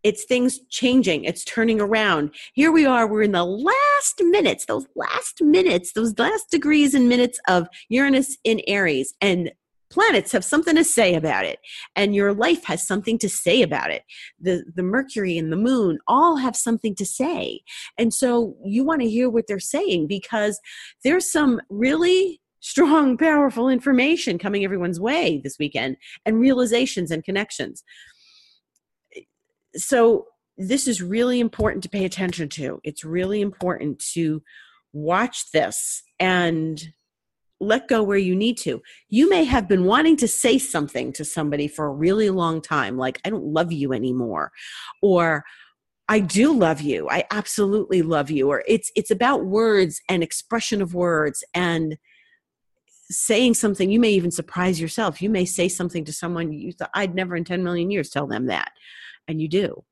it's 0.07 0.25
things 0.25 0.61
changing. 0.71 1.25
It's 1.25 1.43
turning 1.43 1.81
around. 1.81 2.33
Here 2.55 2.71
we 2.71 2.87
are. 2.87 3.09
We're 3.09 3.23
in 3.23 3.33
the 3.33 3.45
last 3.45 4.21
minutes 4.21 4.67
those 4.67 4.87
last 4.95 5.43
minutes 5.43 5.95
those 5.95 6.17
last 6.17 6.49
degrees 6.49 6.95
and 6.95 7.09
minutes 7.09 7.41
of 7.49 7.67
uranus 7.89 8.39
in 8.45 8.61
aries 8.69 9.15
and 9.21 9.51
planets 9.91 10.31
have 10.31 10.45
something 10.45 10.77
to 10.77 10.85
say 10.85 11.15
about 11.15 11.45
it 11.45 11.59
and 11.97 12.15
your 12.15 12.33
life 12.33 12.65
has 12.67 12.87
something 12.87 13.19
to 13.19 13.29
say 13.29 13.63
about 13.63 13.91
it. 13.91 14.05
The 14.41 14.63
the 14.77 14.85
mercury 14.85 15.37
and 15.37 15.51
the 15.51 15.57
moon 15.57 15.99
all 16.07 16.37
have 16.37 16.55
something 16.55 16.95
to 16.95 17.05
say. 17.05 17.63
And 17.99 18.15
so 18.15 18.55
you 18.65 18.85
want 18.85 19.01
to 19.03 19.11
hear 19.11 19.29
what 19.29 19.49
they're 19.49 19.59
saying 19.59 20.07
because 20.07 20.61
there's 21.03 21.33
some 21.33 21.61
really 21.69 22.41
strong 22.61 23.17
powerful 23.29 23.69
information 23.69 24.39
coming 24.39 24.65
everyone's 24.65 25.01
way 25.01 25.41
this 25.43 25.59
weekend 25.59 25.97
and 26.25 26.39
realizations 26.39 27.11
and 27.11 27.25
connections 27.25 27.83
so 29.77 30.27
this 30.59 30.89
is 30.89 31.03
really 31.03 31.41
important 31.41 31.83
to 31.83 31.89
pay 31.89 32.05
attention 32.05 32.49
to. 32.49 32.81
It's 32.83 33.05
really 33.05 33.41
important 33.41 33.99
to 34.15 34.43
watch 34.93 35.51
this 35.53 36.03
and 36.19 36.83
let 37.61 37.89
go 37.89 38.03
where 38.03 38.19
you 38.19 38.35
need 38.35 38.59
to. 38.59 38.83
You 39.09 39.29
may 39.31 39.45
have 39.45 39.69
been 39.69 39.85
wanting 39.85 40.17
to 40.19 40.29
say 40.29 40.59
something 40.59 41.13
to 41.15 41.25
somebody 41.25 41.69
for 41.69 41.87
a 41.87 41.93
really 41.93 42.31
long 42.31 42.61
time, 42.61 42.99
like, 42.99 43.21
I 43.25 43.31
don't 43.31 43.47
love 43.47 43.73
you 43.73 43.93
anymore, 43.93 44.53
or 45.03 45.45
I 46.09 46.21
do 46.21 46.57
love 46.57 46.81
you. 46.81 47.09
I 47.11 47.25
absolutely 47.31 48.03
love 48.03 48.31
you. 48.31 48.49
Or 48.49 48.63
it's 48.69 48.93
it's 48.95 49.11
about 49.11 49.45
words 49.45 50.01
and 50.09 50.23
expression 50.23 50.81
of 50.81 50.95
words 50.95 51.43
and 51.53 51.99
saying 53.11 53.55
something. 53.55 53.91
You 53.91 54.01
may 54.01 54.11
even 54.11 54.31
surprise 54.31 54.81
yourself. 54.81 55.21
You 55.21 55.31
may 55.31 55.45
say 55.45 55.69
something 55.69 56.05
to 56.05 56.13
someone 56.13 56.53
you 56.53 56.73
thought 56.73 56.91
I'd 56.95 57.15
never 57.15 57.37
in 57.37 57.45
10 57.45 57.65
million 57.65 57.91
years 57.91 58.11
tell 58.11 58.27
them 58.27 58.47
that 58.47 58.71
and 59.29 59.41
you 59.41 59.49
do. 59.49 59.85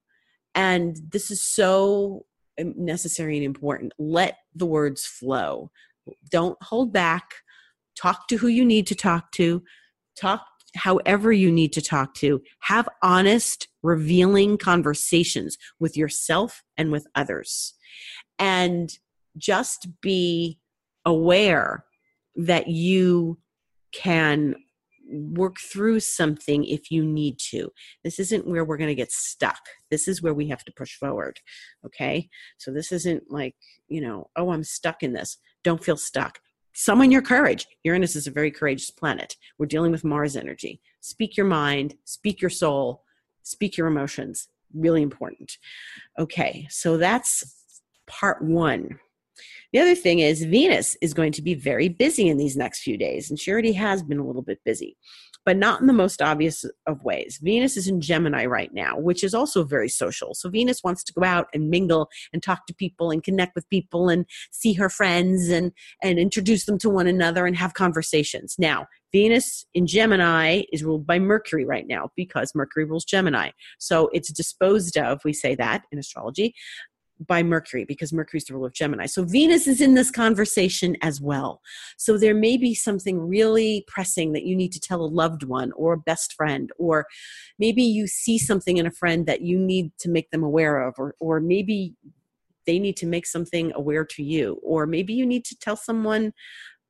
And 0.55 0.97
this 1.11 1.31
is 1.31 1.43
so 1.43 2.27
um, 2.61 2.75
necessary 2.77 3.37
and 3.37 3.45
important. 3.45 3.93
Let 3.99 4.39
the 4.55 4.67
words 4.67 5.05
flow. 5.05 5.71
Don't 6.31 6.61
hold 6.63 6.93
back. 6.93 7.31
Talk 7.97 8.29
to 8.29 8.37
who 8.37 8.49
you 8.49 8.65
need 8.65 8.87
to 8.89 8.95
talk 8.95 9.33
to. 9.33 9.63
Talk 10.17 10.43
however 10.77 11.33
you 11.33 11.51
need 11.51 11.73
to 11.73 11.81
talk 11.81 12.15
to. 12.15 12.43
Have 12.61 12.89
honest, 13.03 13.69
revealing 13.83 14.59
conversations 14.59 15.57
with 15.79 15.97
yourself 15.97 16.63
and 16.77 16.91
with 16.91 17.07
others. 17.15 17.75
And 18.39 18.91
just 19.37 19.89
be 20.01 20.59
aware 21.05 21.85
that 22.37 22.69
you 22.69 23.39
can 23.93 24.57
work 25.15 25.57
through 25.59 26.01
something 26.01 26.65
if 26.65 26.91
you 26.91 27.05
need 27.05 27.39
to. 27.51 27.71
This 28.03 28.19
isn't 28.19 28.47
where 28.47 28.65
we're 28.65 28.77
going 28.77 28.89
to 28.89 28.95
get 28.95 29.13
stuck. 29.13 29.61
This 29.91 30.09
is 30.09 30.23
where 30.23 30.35
we 30.35 30.49
have 30.49 30.65
to 30.65 30.73
push 30.77 30.97
forward. 30.97 31.39
Okay. 31.85 32.29
So 32.59 32.73
this 32.73 32.93
isn't 32.93 33.25
like, 33.31 33.55
you 33.89 34.01
know, 34.01 34.31
oh, 34.37 34.51
I'm 34.51 34.65
stuck 34.65 35.03
in 35.03 35.13
this. 35.13 35.39
Don't 35.63 35.85
feel 35.85 35.97
stuck. 35.97 36.39
Summon 36.75 37.13
your 37.13 37.23
courage. 37.23 37.67
Uranus 37.85 38.17
is 38.17 38.27
a 38.27 38.33
very 38.33 38.51
courageous 38.51 38.91
planet. 38.91 39.37
We're 39.59 39.67
dealing 39.67 39.93
with 39.93 40.05
Mars 40.05 40.37
energy. 40.37 40.81
Speak 41.01 41.37
your 41.37 41.47
mind, 41.47 41.95
speak 42.05 42.41
your 42.41 42.51
soul, 42.51 43.05
speak 43.43 43.77
your 43.77 43.87
emotions. 43.87 44.49
Really 44.75 45.03
important. 45.03 45.53
Okay. 46.19 46.67
So 46.71 46.97
that's 46.97 47.45
part 48.07 48.43
one. 48.43 48.99
The 49.75 49.81
other 49.81 49.97
thing 49.97 50.21
is, 50.21 50.45
Venus 50.45 50.97
is 51.03 51.15
going 51.15 51.33
to 51.33 51.43
be 51.43 51.55
very 51.55 51.89
busy 51.89 52.29
in 52.29 52.37
these 52.37 52.57
next 52.57 52.83
few 52.83 52.97
days, 52.97 53.29
and 53.29 53.37
she 53.37 53.51
already 53.51 53.73
has 53.73 54.05
been 54.05 54.21
a 54.21 54.25
little 54.25 54.41
bit 54.41 54.61
busy, 54.65 54.97
but 55.45 55.57
not 55.57 55.81
in 55.81 55.89
the 55.89 55.93
most 55.93 56.23
obvious 56.23 56.65
of 56.87 57.03
ways. 57.03 57.41
Venus 57.43 57.77
is 57.77 57.89
in 57.89 58.01
Gemini 58.01 58.47
right 58.47 58.73
now, 58.73 58.97
which 58.97 59.25
is 59.25 59.35
also 59.35 59.65
very 59.65 59.89
social. 59.89 60.33
So 60.33 60.49
Venus 60.49 60.85
wants 60.85 61.03
to 61.03 61.13
go 61.13 61.25
out 61.25 61.49
and 61.53 61.71
mingle 61.71 62.09
and 62.33 62.41
talk 62.41 62.67
to 62.67 62.75
people 62.75 63.11
and 63.11 63.21
connect 63.21 63.57
with 63.57 63.69
people 63.69 64.09
and 64.09 64.27
see 64.53 64.75
her 64.75 64.89
friends 64.89 65.49
and, 65.49 65.73
and 66.05 66.21
introduce 66.21 66.67
them 66.67 66.79
to 66.79 66.89
one 66.89 67.09
another 67.09 67.45
and 67.45 67.57
have 67.57 67.75
conversations. 67.75 68.55
Now, 68.61 68.87
Venus 69.11 69.67
in 69.75 69.89
Gemini 69.89 70.63
is 70.73 70.85
ruled 70.85 71.05
by 71.05 71.19
Mercury 71.19 71.65
right 71.65 71.89
now 71.89 72.11
because 72.15 72.55
Mercury 72.55 72.85
rules 72.85 73.05
Gemini. 73.05 73.51
So 73.81 74.09
it's 74.13 74.33
disposed 74.33 74.97
of, 74.97 75.21
we 75.25 75.33
say 75.33 75.57
that 75.57 75.83
in 75.91 75.99
astrology, 75.99 76.55
by 77.21 77.43
Mercury 77.43 77.85
because 77.85 78.13
Mercury's 78.13 78.45
the 78.45 78.55
ruler 78.55 78.69
of 78.69 78.73
Gemini. 78.73 79.07
So 79.07 79.25
Venus 79.25 79.67
is 79.67 79.81
in 79.81 79.95
this 79.95 80.11
conversation 80.11 80.97
as 81.03 81.21
well. 81.21 81.61
So 81.97 82.19
there 82.19 82.35
may 82.35 82.57
be 82.57 82.75
something 82.75 83.21
really 83.21 83.85
pressing 83.87 84.33
that 84.33 84.45
you 84.45 84.57
need 84.57 84.73
to 84.73 84.81
tell 84.81 85.01
a 85.01 85.07
loved 85.07 85.45
one 85.45 85.73
or 85.73 85.93
a 85.93 85.99
best 85.99 86.33
friend, 86.33 86.71
or 86.79 87.07
maybe 87.59 87.83
you 87.83 88.07
see 88.07 88.39
something 88.39 88.77
in 88.77 88.87
a 88.87 88.91
friend 88.91 89.27
that 89.27 89.43
you 89.43 89.59
need 89.59 89.93
to 89.99 90.11
make 90.11 90.31
them 90.31 90.43
aware 90.43 90.81
of, 90.81 90.95
or, 90.99 91.15
or 91.21 91.41
maybe 91.41 91.95
they 92.67 92.79
need 92.79 92.97
to 92.97 93.07
make 93.07 93.27
something 93.27 93.73
aware 93.75 94.05
to 94.05 94.23
you, 94.23 94.59
or 94.63 94.87
maybe 94.87 95.13
you 95.13 95.27
need 95.27 95.45
to 95.45 95.57
tell 95.59 95.77
someone, 95.77 96.33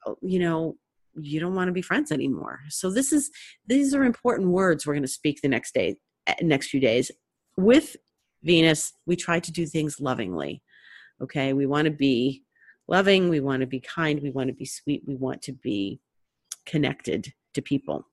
uh, 0.07 0.15
you 0.23 0.39
know, 0.39 0.77
you 1.17 1.39
don't 1.39 1.55
want 1.55 1.69
to 1.69 1.73
be 1.73 1.83
friends 1.83 2.11
anymore. 2.11 2.61
So 2.69 2.91
this 2.91 3.13
is 3.13 3.31
these 3.67 3.95
are 3.95 4.05
important 4.05 4.49
words 4.49 4.87
we're 4.87 4.95
going 4.95 5.03
to 5.03 5.09
speak 5.09 5.41
the 5.43 5.49
next 5.49 5.75
day 5.75 5.97
eh, 6.27 6.35
next 6.43 6.69
few 6.69 6.81
days 6.81 7.11
with 7.57 7.97
Venus, 8.45 8.93
we 9.07 9.17
try 9.17 9.41
to 9.41 9.53
do 9.53 9.67
things 9.67 10.01
lovingly. 10.01 10.63
Okay, 11.23 11.53
we 11.53 11.67
want 11.67 11.87
to 11.87 11.91
be 11.91 12.43
loving, 12.89 13.29
we 13.29 13.41
want 13.41 13.61
to 13.61 13.67
be 13.67 13.81
kind, 13.81 14.21
we 14.23 14.31
want 14.31 14.49
to 14.49 14.55
be 14.55 14.67
sweet, 14.67 15.03
we 15.07 15.15
want 15.15 15.43
to 15.43 15.53
be 15.53 16.01
connected 16.67 17.33
to 17.55 17.63
people. 17.63 18.07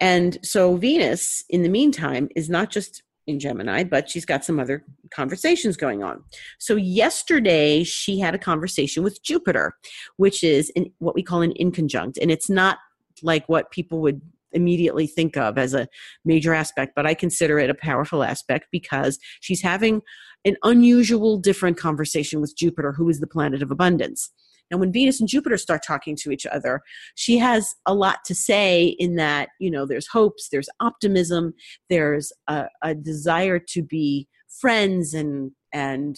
And 0.00 0.38
so 0.42 0.76
Venus, 0.76 1.44
in 1.48 1.62
the 1.62 1.68
meantime, 1.68 2.28
is 2.36 2.48
not 2.48 2.70
just 2.70 3.02
in 3.26 3.40
Gemini, 3.40 3.84
but 3.84 4.08
she's 4.08 4.26
got 4.26 4.44
some 4.44 4.60
other 4.60 4.84
conversations 5.10 5.76
going 5.76 6.02
on. 6.02 6.22
So 6.58 6.76
yesterday 6.76 7.82
she 7.82 8.18
had 8.18 8.34
a 8.34 8.38
conversation 8.38 9.02
with 9.02 9.22
Jupiter, 9.22 9.74
which 10.18 10.44
is 10.44 10.70
in 10.70 10.92
what 10.98 11.14
we 11.14 11.22
call 11.22 11.40
an 11.42 11.54
inconjunct, 11.58 12.18
and 12.20 12.30
it's 12.30 12.50
not 12.50 12.78
like 13.22 13.48
what 13.48 13.70
people 13.70 14.00
would 14.00 14.20
immediately 14.54 15.06
think 15.06 15.36
of 15.36 15.58
as 15.58 15.74
a 15.74 15.88
major 16.24 16.54
aspect, 16.54 16.92
but 16.96 17.06
I 17.06 17.14
consider 17.14 17.58
it 17.58 17.70
a 17.70 17.74
powerful 17.74 18.22
aspect 18.22 18.68
because 18.72 19.18
she's 19.40 19.62
having 19.62 20.02
an 20.44 20.56
unusual, 20.62 21.38
different 21.38 21.78
conversation 21.78 22.40
with 22.40 22.56
Jupiter, 22.56 22.92
who 22.92 23.08
is 23.08 23.20
the 23.20 23.26
planet 23.26 23.62
of 23.62 23.70
abundance. 23.70 24.30
Now, 24.70 24.78
when 24.78 24.92
Venus 24.92 25.20
and 25.20 25.28
Jupiter 25.28 25.58
start 25.58 25.82
talking 25.86 26.16
to 26.16 26.30
each 26.30 26.46
other, 26.46 26.80
she 27.14 27.38
has 27.38 27.74
a 27.86 27.94
lot 27.94 28.18
to 28.26 28.34
say 28.34 28.96
in 28.98 29.16
that, 29.16 29.50
you 29.60 29.70
know, 29.70 29.86
there's 29.86 30.08
hopes, 30.08 30.48
there's 30.50 30.68
optimism, 30.80 31.54
there's 31.90 32.32
a, 32.48 32.66
a 32.82 32.94
desire 32.94 33.58
to 33.58 33.82
be 33.82 34.26
friends 34.48 35.12
and, 35.12 35.52
and 35.72 36.16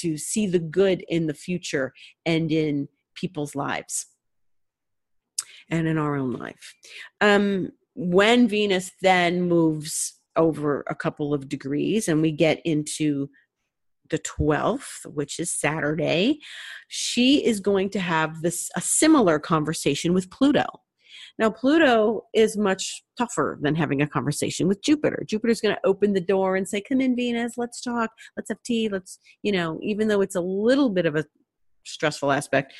to 0.00 0.16
see 0.16 0.46
the 0.46 0.58
good 0.58 1.04
in 1.08 1.26
the 1.26 1.34
future 1.34 1.92
and 2.24 2.52
in 2.52 2.88
people's 3.14 3.54
lives 3.54 4.06
and 5.72 5.88
in 5.88 5.98
our 5.98 6.14
own 6.14 6.32
life. 6.32 6.74
Um, 7.20 7.72
when 7.94 8.46
Venus 8.46 8.92
then 9.00 9.42
moves 9.42 10.20
over 10.36 10.84
a 10.88 10.94
couple 10.94 11.34
of 11.34 11.48
degrees 11.48 12.06
and 12.06 12.22
we 12.22 12.30
get 12.30 12.60
into 12.64 13.28
the 14.10 14.18
12th 14.18 15.06
which 15.06 15.38
is 15.38 15.50
saturday 15.50 16.38
she 16.88 17.44
is 17.44 17.60
going 17.60 17.88
to 17.88 18.00
have 18.00 18.42
this 18.42 18.68
a 18.76 18.80
similar 18.80 19.38
conversation 19.38 20.12
with 20.12 20.30
pluto 20.30 20.64
now 21.38 21.48
pluto 21.48 22.22
is 22.34 22.56
much 22.56 23.02
tougher 23.16 23.58
than 23.62 23.74
having 23.74 24.02
a 24.02 24.06
conversation 24.06 24.68
with 24.68 24.82
jupiter 24.82 25.22
jupiter's 25.26 25.60
going 25.60 25.74
to 25.74 25.80
open 25.86 26.12
the 26.12 26.20
door 26.20 26.56
and 26.56 26.68
say 26.68 26.80
come 26.80 27.00
in 27.00 27.16
venus 27.16 27.54
let's 27.56 27.80
talk 27.80 28.10
let's 28.36 28.50
have 28.50 28.62
tea 28.64 28.88
let's 28.88 29.18
you 29.42 29.52
know 29.52 29.78
even 29.82 30.08
though 30.08 30.20
it's 30.20 30.36
a 30.36 30.40
little 30.40 30.90
bit 30.90 31.06
of 31.06 31.16
a 31.16 31.24
stressful 31.84 32.32
aspect. 32.32 32.74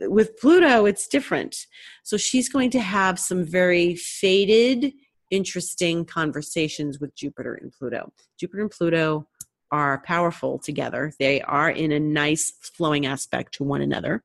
With 0.00 0.38
Pluto, 0.38 0.86
it's 0.86 1.06
different. 1.06 1.56
So 2.04 2.16
she's 2.16 2.48
going 2.48 2.70
to 2.70 2.80
have 2.80 3.18
some 3.18 3.44
very 3.44 3.94
fated, 3.94 4.92
interesting 5.30 6.04
conversations 6.04 6.98
with 6.98 7.14
Jupiter 7.14 7.54
and 7.54 7.72
Pluto. 7.72 8.12
Jupiter 8.38 8.62
and 8.62 8.70
Pluto 8.70 9.26
are 9.70 10.02
powerful 10.04 10.58
together. 10.58 11.12
They 11.18 11.42
are 11.42 11.70
in 11.70 11.92
a 11.92 12.00
nice 12.00 12.52
flowing 12.62 13.06
aspect 13.06 13.54
to 13.54 13.64
one 13.64 13.82
another. 13.82 14.24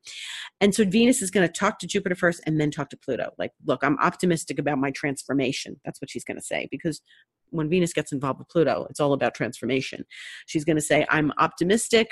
And 0.61 0.73
so 0.73 0.85
Venus 0.85 1.21
is 1.21 1.31
going 1.31 1.45
to 1.45 1.51
talk 1.51 1.79
to 1.79 1.87
Jupiter 1.87 2.15
first 2.15 2.41
and 2.45 2.59
then 2.59 2.71
talk 2.71 2.89
to 2.91 2.97
Pluto. 2.97 3.31
Like, 3.37 3.51
look, 3.65 3.83
I'm 3.83 3.97
optimistic 3.99 4.57
about 4.57 4.77
my 4.77 4.91
transformation. 4.91 5.79
That's 5.83 5.99
what 6.01 6.09
she's 6.09 6.23
going 6.23 6.37
to 6.37 6.43
say 6.43 6.67
because 6.71 7.01
when 7.49 7.69
Venus 7.69 7.93
gets 7.93 8.11
involved 8.11 8.39
with 8.39 8.49
Pluto, 8.49 8.87
it's 8.89 8.99
all 8.99 9.13
about 9.13 9.35
transformation. 9.35 10.05
She's 10.47 10.65
going 10.65 10.77
to 10.77 10.81
say, 10.81 11.05
I'm 11.09 11.31
optimistic 11.37 12.09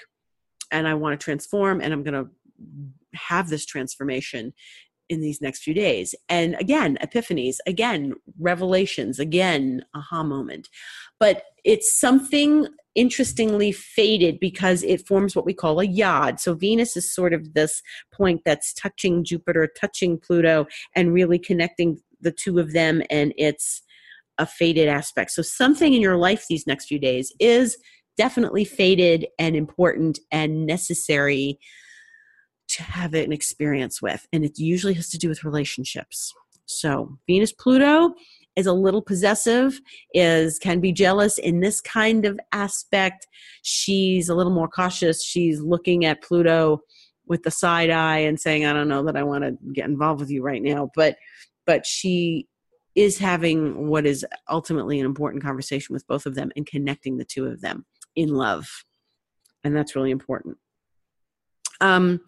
and 0.72 0.88
I 0.88 0.94
want 0.94 1.20
to 1.20 1.24
transform 1.24 1.82
and 1.82 1.94
I'm 1.94 2.04
going 2.04 2.26
to 2.26 2.30
have 3.14 3.50
this 3.50 3.66
transformation 3.66 4.54
in 5.10 5.20
these 5.20 5.42
next 5.42 5.62
few 5.62 5.74
days. 5.74 6.16
And 6.30 6.56
again, 6.60 6.98
epiphanies, 7.04 7.58
again, 7.68 8.14
revelations, 8.40 9.20
again, 9.20 9.84
aha 9.94 10.24
moment. 10.24 10.70
But 11.20 11.44
it's 11.66 12.00
something 12.00 12.68
interestingly 12.96 13.74
fated 13.74 14.40
because 14.40 14.84
it 14.84 15.06
forms 15.06 15.36
what 15.36 15.46
we 15.46 15.54
call 15.54 15.82
a 15.82 15.86
yod. 15.86 16.40
So 16.40 16.54
Venus 16.54 16.96
is 16.96 17.14
sort 17.14 17.34
of 17.34 17.54
this 17.54 17.82
point 18.14 18.42
that's 18.46 18.74
touching 18.74 19.26
Jupiter, 19.26 19.70
touching 19.80 20.18
Pluto, 20.18 20.68
and 20.96 21.14
really 21.14 21.40
connecting 21.40 22.00
the 22.22 22.32
two 22.32 22.60
of 22.60 22.72
them. 22.72 23.02
And 23.10 23.34
it's 23.38 23.82
a 24.38 24.46
fated 24.46 24.88
aspect. 24.88 25.32
So 25.32 25.42
something 25.42 25.94
in 25.94 26.02
your 26.02 26.18
life 26.18 26.46
these 26.48 26.68
next 26.68 26.86
few 26.86 27.00
days 27.00 27.34
is 27.40 27.78
definitely 28.18 28.66
fated 28.66 29.28
and 29.40 29.56
important 29.56 30.20
and 30.32 30.66
necessary 30.66 31.60
to 32.68 32.84
have 32.84 33.14
an 33.14 33.32
experience 33.32 34.02
with. 34.02 34.26
And 34.32 34.46
it 34.46 34.58
usually 34.58 34.94
has 34.94 35.10
to 35.10 35.18
do 35.18 35.30
with 35.30 35.44
relationships. 35.44 36.34
So 36.66 37.18
Venus 37.28 37.52
Pluto 37.52 38.14
is 38.56 38.66
a 38.66 38.74
little 38.74 39.02
possessive, 39.02 39.80
is 40.14 40.60
can 40.60 40.80
be 40.80 40.92
jealous 40.92 41.38
in 41.38 41.60
this 41.60 41.82
kind 41.82 42.26
of 42.26 42.40
aspect. 42.52 43.28
She's 43.62 44.30
a 44.30 44.36
little 44.36 44.54
more 44.54 44.68
cautious. 44.68 45.24
She's 45.24 45.62
looking 45.62 46.06
at 46.06 46.22
Pluto 46.22 46.82
with 47.28 47.44
the 47.44 47.52
side 47.52 47.90
eye 47.90 48.20
and 48.20 48.40
saying, 48.40 48.66
I 48.66 48.74
don't 48.74 48.90
know 48.90 49.04
that 49.04 49.16
I 49.16 49.24
want 49.24 49.44
to 49.44 49.58
get 49.74 49.86
involved 49.86 50.20
with 50.20 50.30
you 50.30 50.42
right 50.42 50.62
now. 50.62 50.92
But 50.96 51.16
but 51.66 51.86
she 51.86 52.48
is 52.96 53.18
having 53.18 53.88
what 53.88 54.06
is 54.06 54.26
ultimately 54.50 55.00
an 55.00 55.06
important 55.06 55.44
conversation 55.44 55.94
with 55.94 56.06
both 56.08 56.26
of 56.26 56.36
them 56.36 56.52
and 56.58 56.66
connecting 56.66 57.18
the 57.18 57.26
two 57.26 57.46
of 57.46 57.62
them 57.62 57.86
in 58.16 58.30
love. 58.30 58.68
And 59.64 59.76
that's 59.76 59.96
really 59.96 60.12
important. 60.12 60.58
Um, 61.80 62.22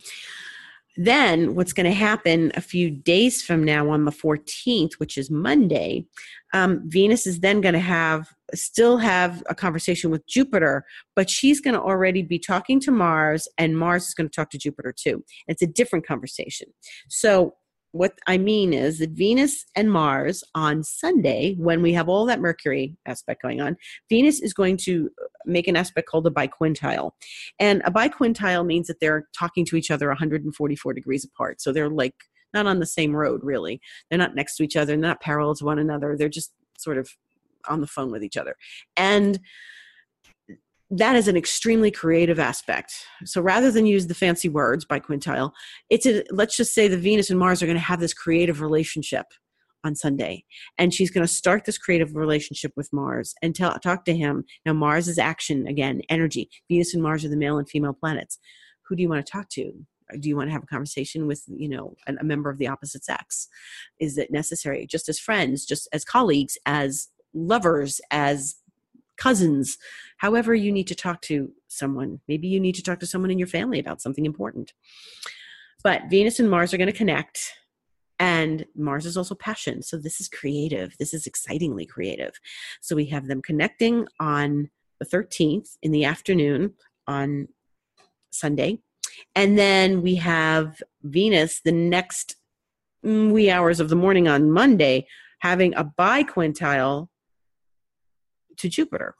then 0.95 1.55
what's 1.55 1.73
going 1.73 1.85
to 1.85 1.91
happen 1.91 2.51
a 2.55 2.61
few 2.61 2.91
days 2.91 3.41
from 3.41 3.63
now 3.63 3.89
on 3.89 4.05
the 4.05 4.11
14th 4.11 4.93
which 4.93 5.17
is 5.17 5.31
monday 5.31 6.05
um, 6.53 6.81
venus 6.85 7.25
is 7.25 7.39
then 7.39 7.61
going 7.61 7.73
to 7.73 7.79
have 7.79 8.27
still 8.53 8.97
have 8.97 9.43
a 9.49 9.55
conversation 9.55 10.11
with 10.11 10.25
jupiter 10.27 10.85
but 11.15 11.29
she's 11.29 11.59
going 11.59 11.73
to 11.73 11.81
already 11.81 12.21
be 12.21 12.37
talking 12.37 12.79
to 12.79 12.91
mars 12.91 13.47
and 13.57 13.77
mars 13.77 14.07
is 14.07 14.13
going 14.13 14.29
to 14.29 14.35
talk 14.35 14.49
to 14.51 14.57
jupiter 14.57 14.93
too 14.95 15.23
it's 15.47 15.63
a 15.63 15.67
different 15.67 16.05
conversation 16.05 16.67
so 17.09 17.55
what 17.93 18.13
I 18.25 18.39
mean 18.39 18.73
is 18.73 18.97
that 18.99 19.11
Venus 19.11 19.65
and 19.75 19.91
Mars 19.91 20.43
on 20.55 20.83
Sunday, 20.83 21.53
when 21.59 21.83
we 21.83 21.93
have 21.93 22.09
all 22.09 22.25
that 22.25 22.41
Mercury 22.41 22.97
aspect 23.05 23.43
going 23.43 23.61
on, 23.61 23.77
Venus 24.09 24.41
is 24.41 24.51
going 24.51 24.77
to 24.77 25.11
uh, 25.21 25.27
make 25.45 25.67
an 25.67 25.75
aspect 25.75 26.09
called 26.09 26.25
a 26.25 26.31
biquintile. 26.31 27.11
And 27.59 27.83
a 27.85 27.91
biquintile 27.91 28.65
means 28.65 28.87
that 28.87 28.99
they're 28.99 29.27
talking 29.37 29.63
to 29.65 29.75
each 29.75 29.91
other 29.91 30.07
144 30.07 30.93
degrees 30.93 31.23
apart. 31.23 31.61
So 31.61 31.71
they're 31.71 31.87
like 31.87 32.15
not 32.51 32.65
on 32.65 32.79
the 32.79 32.87
same 32.87 33.15
road, 33.15 33.41
really. 33.43 33.79
They're 34.09 34.17
not 34.17 34.33
next 34.33 34.57
to 34.57 34.63
each 34.63 34.75
other, 34.75 34.87
they're 34.87 34.97
not 34.97 35.21
parallel 35.21 35.53
to 35.55 35.65
one 35.65 35.77
another. 35.77 36.17
They're 36.17 36.29
just 36.29 36.51
sort 36.79 36.97
of 36.97 37.09
on 37.69 37.79
the 37.79 37.87
phone 37.87 38.11
with 38.11 38.23
each 38.23 38.37
other. 38.37 38.55
And 38.97 39.39
that 40.97 41.15
is 41.15 41.27
an 41.27 41.35
extremely 41.35 41.89
creative 41.89 42.39
aspect. 42.39 42.93
So 43.25 43.41
rather 43.41 43.71
than 43.71 43.85
use 43.87 44.07
the 44.07 44.13
fancy 44.13 44.47
words 44.47 44.85
biquintile, 44.85 45.51
it's 45.89 46.05
a, 46.05 46.23
let's 46.29 46.55
just 46.55 46.73
say 46.73 46.87
the 46.87 46.97
Venus 46.97 47.29
and 47.29 47.39
Mars 47.39 47.63
are 47.63 47.65
going 47.65 47.77
to 47.77 47.83
have 47.83 47.99
this 47.99 48.13
creative 48.13 48.61
relationship 48.61 49.25
on 49.83 49.95
Sunday. 49.95 50.45
And 50.77 50.93
she's 50.93 51.11
going 51.11 51.25
to 51.25 51.33
start 51.33 51.65
this 51.65 51.77
creative 51.77 52.15
relationship 52.15 52.71
with 52.77 52.93
Mars 52.93 53.33
and 53.41 53.55
tell, 53.55 53.77
talk 53.79 54.05
to 54.05 54.15
him. 54.15 54.43
Now, 54.65 54.73
Mars 54.73 55.07
is 55.07 55.17
action 55.17 55.67
again, 55.67 56.01
energy. 56.09 56.49
Venus 56.69 56.93
and 56.93 57.01
Mars 57.01 57.25
are 57.25 57.29
the 57.29 57.37
male 57.37 57.57
and 57.57 57.67
female 57.67 57.93
planets. 57.93 58.37
Who 58.87 58.95
do 58.95 59.01
you 59.01 59.09
want 59.09 59.25
to 59.25 59.31
talk 59.31 59.49
to? 59.49 59.73
Do 60.19 60.29
you 60.29 60.35
want 60.35 60.49
to 60.49 60.53
have 60.53 60.63
a 60.63 60.67
conversation 60.67 61.27
with, 61.27 61.43
you 61.47 61.69
know, 61.69 61.95
a 62.07 62.23
member 62.23 62.49
of 62.49 62.59
the 62.59 62.67
opposite 62.67 63.03
sex? 63.03 63.47
Is 63.99 64.17
it 64.17 64.31
necessary? 64.31 64.85
Just 64.85 65.09
as 65.09 65.17
friends, 65.17 65.65
just 65.65 65.89
as 65.91 66.05
colleagues, 66.05 66.57
as 66.65 67.07
lovers, 67.33 67.99
as 68.11 68.55
cousins, 69.23 69.77
however 70.17 70.53
you 70.53 70.71
need 70.71 70.87
to 70.87 70.95
talk 70.95 71.21
to 71.21 71.51
someone. 71.69 72.19
Maybe 72.27 72.47
you 72.47 72.59
need 72.59 72.75
to 72.75 72.83
talk 72.83 72.99
to 72.99 73.07
someone 73.07 73.31
in 73.31 73.39
your 73.39 73.47
family 73.47 73.79
about 73.79 74.01
something 74.01 74.25
important. 74.25 74.73
But 75.81 76.03
Venus 76.09 76.39
and 76.39 76.49
Mars 76.49 76.73
are 76.73 76.77
going 76.77 76.91
to 76.91 77.01
connect. 77.03 77.39
And 78.19 78.65
Mars 78.75 79.05
is 79.05 79.17
also 79.17 79.35
passion. 79.35 79.81
So 79.81 79.97
this 79.97 80.19
is 80.19 80.27
creative. 80.27 80.95
This 80.99 81.13
is 81.13 81.25
excitingly 81.25 81.85
creative. 81.85 82.33
So 82.81 82.95
we 82.95 83.05
have 83.07 83.27
them 83.27 83.41
connecting 83.41 84.07
on 84.19 84.69
the 84.99 85.05
13th 85.05 85.77
in 85.81 85.91
the 85.91 86.05
afternoon 86.05 86.73
on 87.07 87.47
Sunday. 88.29 88.79
And 89.35 89.57
then 89.57 90.01
we 90.01 90.15
have 90.15 90.81
Venus 91.01 91.61
the 91.63 91.71
next 91.71 92.35
mm, 93.05 93.31
wee 93.31 93.49
hours 93.49 93.79
of 93.79 93.89
the 93.89 93.95
morning 93.95 94.27
on 94.27 94.51
Monday 94.51 95.07
having 95.39 95.73
a 95.75 95.83
biquintile 95.83 97.09
to 98.57 98.69
Jupiter. 98.69 99.15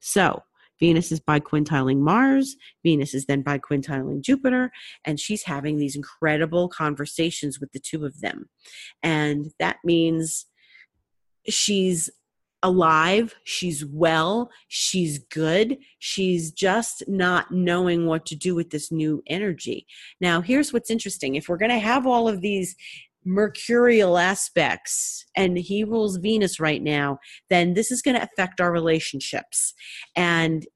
So 0.00 0.42
Venus 0.80 1.10
is 1.10 1.20
biquintiling 1.20 1.98
Mars. 1.98 2.56
Venus 2.84 3.14
is 3.14 3.26
then 3.26 3.42
biquintiling 3.42 4.20
Jupiter. 4.20 4.70
And 5.04 5.18
she's 5.18 5.44
having 5.44 5.76
these 5.76 5.96
incredible 5.96 6.68
conversations 6.68 7.60
with 7.60 7.72
the 7.72 7.80
two 7.80 8.04
of 8.04 8.20
them. 8.20 8.48
And 9.02 9.52
that 9.58 9.78
means 9.84 10.46
she's 11.48 12.10
alive, 12.62 13.36
she's 13.44 13.84
well, 13.86 14.50
she's 14.66 15.18
good. 15.18 15.78
She's 16.00 16.50
just 16.50 17.04
not 17.06 17.52
knowing 17.52 18.06
what 18.06 18.26
to 18.26 18.36
do 18.36 18.54
with 18.54 18.70
this 18.70 18.90
new 18.90 19.22
energy. 19.28 19.86
Now, 20.20 20.40
here's 20.40 20.72
what's 20.72 20.90
interesting 20.90 21.36
if 21.36 21.48
we're 21.48 21.56
going 21.56 21.70
to 21.70 21.78
have 21.78 22.06
all 22.06 22.28
of 22.28 22.40
these 22.40 22.74
mercurial 23.24 24.16
aspects 24.16 25.26
and 25.36 25.58
he 25.58 25.84
rules 25.84 26.16
venus 26.16 26.58
right 26.58 26.82
now 26.82 27.18
then 27.50 27.74
this 27.74 27.90
is 27.90 28.02
going 28.02 28.16
to 28.16 28.22
affect 28.22 28.60
our 28.60 28.72
relationships. 28.72 29.74
And 30.16 30.66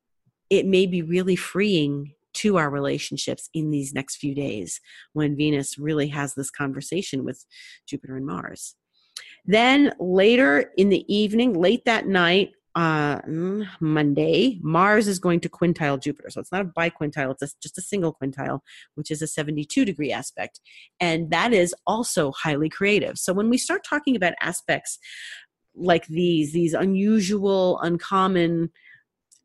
it 0.50 0.66
may 0.66 0.87
be 0.87 1.02
really 1.02 1.37
freeing 1.37 2.14
to 2.35 2.57
our 2.57 2.70
relationships 2.70 3.48
in 3.55 3.70
these 3.70 3.92
next 3.92 4.16
few 4.16 4.35
days 4.35 4.81
when 5.12 5.37
venus 5.37 5.78
really 5.78 6.09
has 6.09 6.35
this 6.35 6.50
conversation 6.50 7.24
with 7.24 7.44
jupiter 7.87 8.16
and 8.16 8.26
mars. 8.26 8.74
Then 9.44 9.92
later 9.98 10.72
in 10.76 10.88
the 10.88 11.05
evening, 11.12 11.55
late 11.55 11.85
that 11.85 12.07
night, 12.07 12.50
uh, 12.75 13.21
mm, 13.23 13.67
Monday, 13.81 14.59
Mars 14.63 15.07
is 15.07 15.19
going 15.19 15.41
to 15.41 15.49
quintile 15.49 16.01
Jupiter. 16.01 16.31
So 16.31 16.41
it's 16.41 16.53
not 16.53 16.63
a 16.63 16.65
biquintile, 16.65 17.33
it's 17.33 17.43
a, 17.43 17.49
just 17.63 17.79
a 17.79 17.83
single 17.83 18.17
quintile, 18.21 18.61
which 18.95 19.11
is 19.11 19.21
a 19.21 19.27
72 19.27 19.85
degree 19.85 20.13
aspect. 20.13 20.61
And 20.99 21.31
that 21.31 21.53
is 21.53 21.75
also 21.87 22.33
highly 22.33 22.69
creative. 22.69 23.19
So 23.19 23.33
when 23.33 23.51
we 23.51 23.59
start 23.59 23.85
talking 23.85 24.17
about 24.17 24.35
aspects 24.41 24.99
like 25.75 26.07
these, 26.07 26.53
these 26.53 26.75
unusual, 26.75 27.79
uncommon 27.81 28.71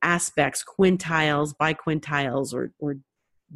aspects, 0.01 0.63
quintiles, 0.63 1.53
biquintiles, 1.59 2.53
or, 2.53 2.71
or 2.79 2.97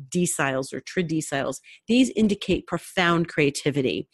deciles 0.10 0.73
or 0.73 0.82
trideciles. 0.82 1.60
These 1.88 2.12
indicate 2.15 2.67
profound 2.67 3.27
creativity. 3.27 4.08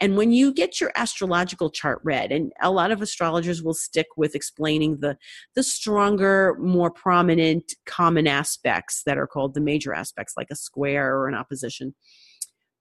And 0.00 0.16
when 0.16 0.32
you 0.32 0.52
get 0.52 0.80
your 0.80 0.92
astrological 0.96 1.70
chart 1.70 2.00
read, 2.04 2.32
and 2.32 2.52
a 2.62 2.70
lot 2.70 2.90
of 2.90 3.02
astrologers 3.02 3.62
will 3.62 3.74
stick 3.74 4.06
with 4.16 4.34
explaining 4.34 4.98
the, 5.00 5.16
the 5.54 5.62
stronger, 5.62 6.56
more 6.60 6.90
prominent 6.90 7.74
common 7.86 8.26
aspects 8.26 9.02
that 9.06 9.18
are 9.18 9.26
called 9.26 9.54
the 9.54 9.60
major 9.60 9.94
aspects, 9.94 10.34
like 10.36 10.48
a 10.50 10.56
square 10.56 11.16
or 11.16 11.28
an 11.28 11.34
opposition. 11.34 11.94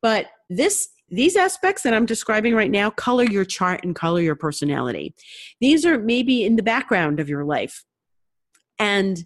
But 0.02 0.28
this 0.50 0.90
these 1.10 1.36
aspects 1.36 1.84
that 1.84 1.94
I'm 1.94 2.08
describing 2.08 2.56
right 2.56 2.72
now 2.72 2.90
color 2.90 3.24
your 3.24 3.46
chart 3.46 3.84
and 3.84 3.96
color 3.96 4.20
your 4.20 4.36
personality. 4.36 5.14
These 5.62 5.86
are 5.86 6.00
maybe 6.00 6.44
in 6.44 6.56
the 6.56 6.64
background 6.64 7.20
of 7.20 7.30
your 7.30 7.46
life. 7.46 7.84
And 8.80 9.24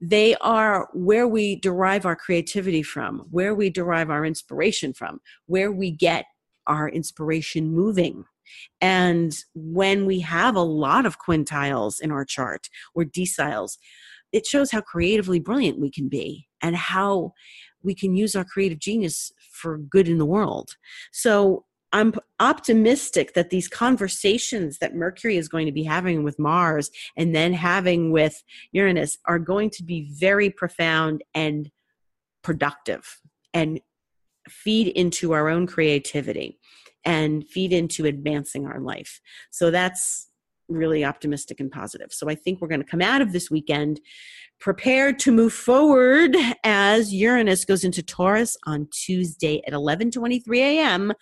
they 0.00 0.34
are 0.36 0.88
where 0.92 1.28
we 1.28 1.56
derive 1.56 2.06
our 2.06 2.16
creativity 2.16 2.82
from, 2.82 3.26
where 3.30 3.54
we 3.54 3.70
derive 3.70 4.10
our 4.10 4.24
inspiration 4.24 4.92
from, 4.94 5.20
where 5.46 5.70
we 5.70 5.90
get 5.90 6.24
our 6.66 6.88
inspiration 6.88 7.72
moving. 7.72 8.24
And 8.80 9.36
when 9.54 10.06
we 10.06 10.20
have 10.20 10.56
a 10.56 10.62
lot 10.62 11.06
of 11.06 11.18
quintiles 11.18 12.00
in 12.00 12.10
our 12.10 12.24
chart 12.24 12.68
or 12.94 13.04
deciles, 13.04 13.76
it 14.32 14.46
shows 14.46 14.70
how 14.70 14.80
creatively 14.80 15.40
brilliant 15.40 15.80
we 15.80 15.90
can 15.90 16.08
be 16.08 16.46
and 16.62 16.76
how 16.76 17.32
we 17.82 17.94
can 17.94 18.14
use 18.14 18.36
our 18.36 18.44
creative 18.44 18.78
genius 18.78 19.32
for 19.52 19.78
good 19.78 20.08
in 20.08 20.18
the 20.18 20.26
world. 20.26 20.76
So 21.12 21.64
I'm 21.92 22.14
optimistic 22.38 23.34
that 23.34 23.50
these 23.50 23.68
conversations 23.68 24.78
that 24.78 24.94
Mercury 24.94 25.36
is 25.36 25.48
going 25.48 25.66
to 25.66 25.72
be 25.72 25.82
having 25.82 26.22
with 26.22 26.38
Mars 26.38 26.90
and 27.16 27.34
then 27.34 27.52
having 27.52 28.12
with 28.12 28.42
Uranus 28.72 29.18
are 29.26 29.38
going 29.38 29.70
to 29.70 29.82
be 29.82 30.10
very 30.14 30.50
profound 30.50 31.22
and 31.34 31.70
productive 32.42 33.20
and 33.52 33.80
feed 34.48 34.88
into 34.88 35.32
our 35.32 35.48
own 35.48 35.66
creativity 35.66 36.58
and 37.04 37.46
feed 37.48 37.72
into 37.72 38.06
advancing 38.06 38.66
our 38.66 38.80
life. 38.80 39.20
So 39.50 39.70
that's 39.70 40.28
really 40.68 41.04
optimistic 41.04 41.60
and 41.60 41.70
positive. 41.70 42.12
So 42.12 42.28
I 42.28 42.34
think 42.34 42.60
we're 42.60 42.68
going 42.68 42.82
to 42.82 42.86
come 42.86 43.02
out 43.02 43.20
of 43.22 43.32
this 43.32 43.50
weekend 43.50 44.00
prepared 44.60 45.18
to 45.20 45.32
move 45.32 45.52
forward 45.52 46.36
as 46.64 47.12
Uranus 47.12 47.64
goes 47.64 47.82
into 47.82 48.02
Taurus 48.02 48.56
on 48.66 48.88
Tuesday 48.92 49.62
at 49.66 49.72
11:23 49.72 50.58
a.m. 50.58 51.12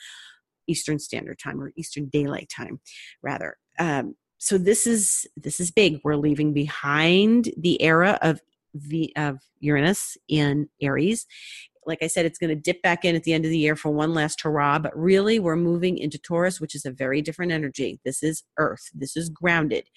Eastern 0.69 0.99
Standard 0.99 1.39
Time 1.39 1.61
or 1.61 1.73
Eastern 1.77 2.07
Daylight 2.07 2.51
Time, 2.55 2.81
rather. 3.23 3.57
Um, 3.79 4.15
so 4.39 4.57
this 4.57 4.87
is 4.87 5.27
this 5.37 5.59
is 5.61 5.71
big. 5.71 6.01
We're 6.05 6.17
leaving 6.17 6.53
behind 6.53 7.51
the 7.57 7.83
era 7.83 8.19
of 8.23 8.41
the 8.73 9.13
of 9.17 9.39
Uranus 9.61 10.17
in 10.29 10.69
Aries. 10.81 11.27
Like 11.87 12.03
I 12.03 12.07
said, 12.07 12.27
it's 12.27 12.39
going 12.39 12.51
to 12.51 12.61
dip 12.61 12.83
back 12.83 13.05
in 13.05 13.17
at 13.17 13.25
the 13.25 13.33
end 13.33 13.47
of 13.47 13.51
the 13.51 13.59
year 13.59 13.75
for 13.75 13.91
one 13.91 14.13
last 14.13 14.43
hurrah. 14.43 14.79
But 14.79 14.97
really, 14.97 15.39
we're 15.39 15.57
moving 15.57 15.97
into 15.99 16.19
Taurus, 16.19 16.61
which 16.61 16.75
is 16.75 16.85
a 16.85 16.91
very 16.91 17.23
different 17.23 17.51
energy. 17.51 17.99
This 18.05 18.23
is 18.23 18.45
Earth. 18.59 18.91
This 18.95 19.17
is 19.17 19.29
grounded. 19.31 19.89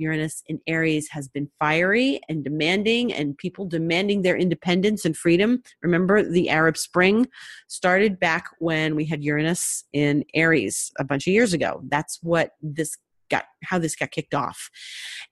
Uranus 0.00 0.42
in 0.46 0.60
Aries 0.66 1.08
has 1.10 1.28
been 1.28 1.48
fiery 1.58 2.20
and 2.28 2.42
demanding, 2.42 3.12
and 3.12 3.36
people 3.36 3.66
demanding 3.66 4.22
their 4.22 4.36
independence 4.36 5.04
and 5.04 5.16
freedom. 5.16 5.62
Remember, 5.82 6.22
the 6.22 6.48
Arab 6.48 6.76
Spring 6.76 7.28
started 7.68 8.18
back 8.18 8.46
when 8.58 8.96
we 8.96 9.04
had 9.04 9.22
Uranus 9.22 9.84
in 9.92 10.24
Aries 10.34 10.90
a 10.98 11.04
bunch 11.04 11.26
of 11.26 11.32
years 11.32 11.52
ago. 11.52 11.82
That's 11.88 12.18
what 12.22 12.52
this 12.62 12.96
got 13.30 13.44
how 13.62 13.78
this 13.78 13.96
got 13.96 14.10
kicked 14.10 14.34
off. 14.34 14.68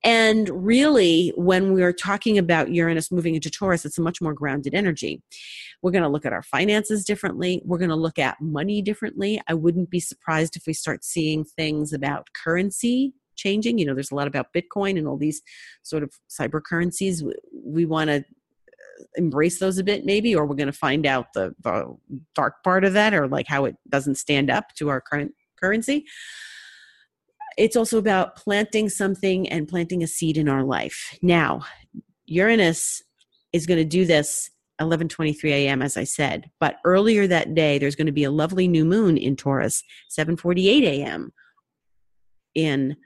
And 0.05 0.49
really, 0.49 1.33
when 1.37 1.75
we're 1.75 1.93
talking 1.93 2.39
about 2.39 2.73
Uranus 2.73 3.11
moving 3.11 3.35
into 3.35 3.51
Taurus, 3.51 3.85
it's 3.85 3.99
a 3.99 4.03
much 4.03 4.23
more 4.23 4.33
grounded 4.33 4.75
energy. 4.75 5.23
We're 5.83 5.91
going 5.91 6.05
to 6.05 6.09
look 6.09 6.25
at 6.25 6.33
our 6.33 6.43
finances 6.43 7.05
differently. 7.05 7.61
We're 7.65 7.79
going 7.79 7.91
to 7.91 7.97
look 7.97 8.19
at 8.19 8.41
money 8.41 8.81
differently. 8.81 9.41
I 9.49 9.55
wouldn't 9.55 9.91
be 9.91 10.01
surprised 10.01 10.57
if 10.57 10.63
we 10.67 10.73
start 10.73 11.05
seeing 11.05 11.45
things 11.45 11.93
about 11.93 12.29
currency 12.33 13.13
changing. 13.39 13.79
You 13.79 13.87
know, 13.87 13.95
there's 13.95 14.11
a 14.11 14.15
lot 14.15 14.27
about 14.27 14.53
Bitcoin 14.55 14.99
and 14.99 15.09
all 15.09 15.17
these 15.17 15.41
sort 15.83 16.03
of 16.03 16.13
cyber 16.29 16.63
currencies. 16.63 17.23
We, 17.23 17.35
we 17.53 17.85
want 17.87 18.09
to 18.09 18.17
uh, 18.17 19.05
embrace 19.17 19.59
those 19.61 19.79
a 19.79 19.85
bit 19.85 20.05
maybe 20.05 20.35
or 20.35 20.45
we're 20.45 20.57
going 20.57 20.67
to 20.67 20.73
find 20.73 21.07
out 21.07 21.33
the, 21.33 21.55
the 21.63 21.97
dark 22.35 22.63
part 22.65 22.85
of 22.85 22.93
that 22.93 23.15
or 23.15 23.29
like 23.29 23.47
how 23.47 23.65
it 23.65 23.77
doesn't 23.89 24.17
stand 24.17 24.51
up 24.51 24.75
to 24.75 24.89
our 24.89 25.01
current 25.01 25.33
currency 25.61 26.05
it's 27.57 27.77
also 27.77 27.99
about 27.99 28.37
planting 28.37 28.89
something 28.89 29.49
and 29.49 29.69
planting 29.69 30.03
a 30.03 30.07
seed 30.07 30.37
in 30.37 30.49
our 30.49 30.65
life 30.65 31.17
now 31.23 31.65
uranus 32.27 33.03
is 33.53 33.67
going 33.67 33.79
to 33.79 33.85
do 33.85 34.05
this 34.05 34.51
11:23 34.81 35.51
a.m. 35.51 35.83
as 35.83 35.97
I 35.97 36.05
said. 36.05 36.51
But 36.61 36.77
earlier 36.85 37.27
that 37.27 37.55
day 37.55 37.79
there's 37.79 37.97
going 37.97 38.07
to 38.07 38.13
be 38.13 38.25
a 38.25 38.31
lovely 38.31 38.69
new 38.69 38.85
moon 38.85 39.17
in 39.17 39.37
Taurus, 39.37 39.83
7:48 40.17 40.83
a.m. 40.83 41.33
in 42.55 42.97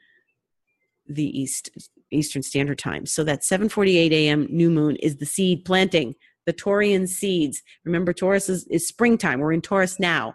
the 1.08 1.24
east 1.38 1.70
eastern 2.10 2.42
standard 2.42 2.78
time. 2.78 3.06
So 3.06 3.24
that 3.24 3.42
7:48 3.42 4.10
a.m. 4.12 4.46
new 4.50 4.70
moon 4.70 4.96
is 4.96 5.16
the 5.16 5.26
seed 5.26 5.64
planting 5.64 6.14
the 6.44 6.52
taurian 6.52 7.08
seeds. 7.08 7.62
Remember 7.84 8.12
taurus 8.12 8.48
is, 8.48 8.66
is 8.66 8.86
springtime. 8.86 9.38
We're 9.38 9.52
in 9.52 9.62
taurus 9.62 10.00
now. 10.00 10.34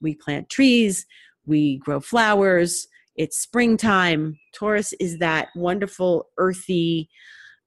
We 0.00 0.14
plant 0.14 0.48
trees. 0.48 1.04
We 1.44 1.76
grow 1.78 2.00
flowers. 2.00 2.86
It's 3.14 3.38
springtime. 3.38 4.38
Taurus 4.54 4.94
is 5.00 5.18
that 5.18 5.48
wonderful 5.54 6.28
earthy 6.38 7.10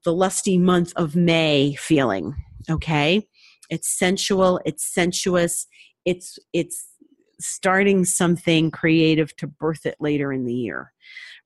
the 0.04 0.14
lusty 0.14 0.58
month 0.58 0.92
of 0.96 1.16
may 1.16 1.76
feeling 1.76 2.36
okay? 2.70 3.28
It's 3.70 3.88
sensual. 3.88 4.60
It's 4.66 4.86
sensuous. 4.86 5.68
It's 6.06 6.38
it's 6.54 6.88
starting 7.42 8.06
something 8.06 8.72
creative 8.72 9.36
to 9.36 9.48
birth 9.48 9.86
it 9.86 9.96
later 10.00 10.32
in 10.32 10.46
the 10.46 10.54
year 10.54 10.94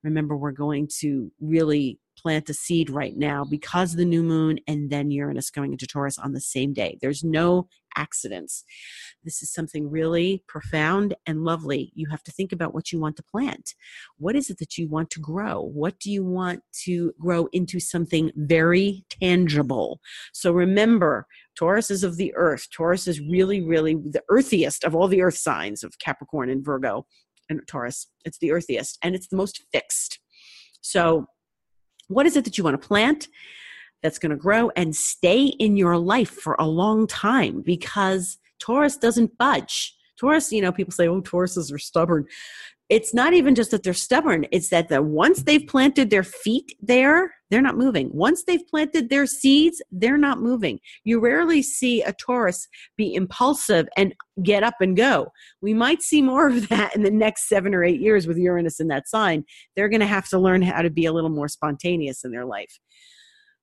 remember 0.03 0.37
we're 0.37 0.51
going 0.51 0.87
to 0.99 1.31
really 1.41 1.99
plant 2.17 2.49
a 2.49 2.53
seed 2.53 2.89
right 2.89 3.17
now 3.17 3.43
because 3.43 3.93
the 3.93 4.05
new 4.05 4.23
moon 4.23 4.57
and 4.67 4.89
then 4.89 5.11
Uranus 5.11 5.51
going 5.51 5.73
into 5.73 5.85
Taurus 5.85 6.17
on 6.17 6.31
the 6.31 6.41
same 6.41 6.73
day. 6.73 6.97
There's 7.01 7.23
no 7.23 7.67
accidents. 7.95 8.63
This 9.23 9.41
is 9.41 9.53
something 9.53 9.89
really 9.89 10.43
profound 10.47 11.15
and 11.25 11.43
lovely. 11.43 11.91
You 11.95 12.07
have 12.09 12.23
to 12.23 12.31
think 12.31 12.51
about 12.51 12.73
what 12.73 12.91
you 12.91 12.99
want 12.99 13.15
to 13.17 13.23
plant. 13.23 13.73
What 14.17 14.35
is 14.35 14.49
it 14.49 14.59
that 14.59 14.77
you 14.77 14.87
want 14.87 15.09
to 15.11 15.19
grow? 15.19 15.61
What 15.61 15.99
do 15.99 16.11
you 16.11 16.23
want 16.23 16.61
to 16.83 17.13
grow 17.19 17.47
into 17.51 17.79
something 17.79 18.31
very 18.35 19.05
tangible? 19.09 19.99
So 20.33 20.51
remember, 20.51 21.27
Taurus 21.55 21.89
is 21.89 22.03
of 22.03 22.17
the 22.17 22.33
earth. 22.35 22.67
Taurus 22.71 23.07
is 23.07 23.19
really, 23.19 23.61
really 23.61 23.95
the 23.95 24.23
earthiest 24.29 24.83
of 24.83 24.95
all 24.95 25.07
the 25.07 25.21
earth 25.21 25.37
signs 25.37 25.83
of 25.83 25.97
Capricorn 25.99 26.49
and 26.49 26.63
Virgo 26.63 27.05
and 27.49 27.61
Taurus. 27.67 28.07
It's 28.25 28.37
the 28.39 28.51
earthiest 28.51 28.97
and 29.01 29.15
it's 29.15 29.27
the 29.27 29.37
most 29.37 29.63
fixed. 29.71 30.19
So, 30.81 31.27
what 32.07 32.27
is 32.27 32.35
it 32.35 32.45
that 32.45 32.57
you 32.57 32.63
want 32.63 32.79
to 32.79 32.87
plant 32.87 33.27
that's 34.01 34.19
going 34.19 34.31
to 34.31 34.35
grow 34.35 34.71
and 34.75 34.95
stay 34.95 35.45
in 35.45 35.77
your 35.77 35.97
life 35.97 36.29
for 36.29 36.55
a 36.59 36.67
long 36.67 37.07
time? 37.07 37.61
Because 37.61 38.37
Taurus 38.59 38.97
doesn't 38.97 39.37
budge. 39.37 39.95
Taurus, 40.19 40.51
you 40.51 40.61
know, 40.61 40.71
people 40.71 40.93
say, 40.93 41.07
oh, 41.07 41.21
Tauruses 41.21 41.73
are 41.73 41.79
stubborn. 41.79 42.25
It's 42.87 43.13
not 43.13 43.33
even 43.33 43.55
just 43.55 43.71
that 43.71 43.81
they're 43.81 43.93
stubborn, 43.93 44.45
it's 44.51 44.69
that 44.69 44.89
the, 44.89 45.01
once 45.01 45.43
they've 45.43 45.65
planted 45.65 46.11
their 46.11 46.23
feet 46.23 46.75
there, 46.81 47.33
they're 47.49 47.55
they're 47.55 47.61
not 47.61 47.77
moving. 47.77 48.09
Once 48.11 48.43
they've 48.43 48.67
planted 48.67 49.09
their 49.09 49.25
seeds, 49.25 49.81
they're 49.91 50.17
not 50.17 50.41
moving. 50.41 50.79
You 51.03 51.19
rarely 51.19 51.61
see 51.61 52.01
a 52.01 52.11
Taurus 52.13 52.67
be 52.97 53.13
impulsive 53.13 53.87
and 53.95 54.13
get 54.43 54.63
up 54.63 54.75
and 54.81 54.97
go. 54.97 55.27
We 55.61 55.73
might 55.73 56.01
see 56.01 56.21
more 56.21 56.47
of 56.47 56.67
that 56.69 56.95
in 56.95 57.03
the 57.03 57.11
next 57.11 57.47
seven 57.47 57.73
or 57.73 57.83
eight 57.83 58.01
years 58.01 58.27
with 58.27 58.37
Uranus 58.37 58.79
in 58.79 58.87
that 58.89 59.07
sign. 59.07 59.45
They're 59.75 59.89
going 59.89 60.01
to 60.01 60.05
have 60.05 60.27
to 60.29 60.39
learn 60.39 60.61
how 60.63 60.81
to 60.81 60.89
be 60.89 61.05
a 61.05 61.13
little 61.13 61.29
more 61.29 61.47
spontaneous 61.47 62.23
in 62.23 62.31
their 62.31 62.45
life. 62.45 62.79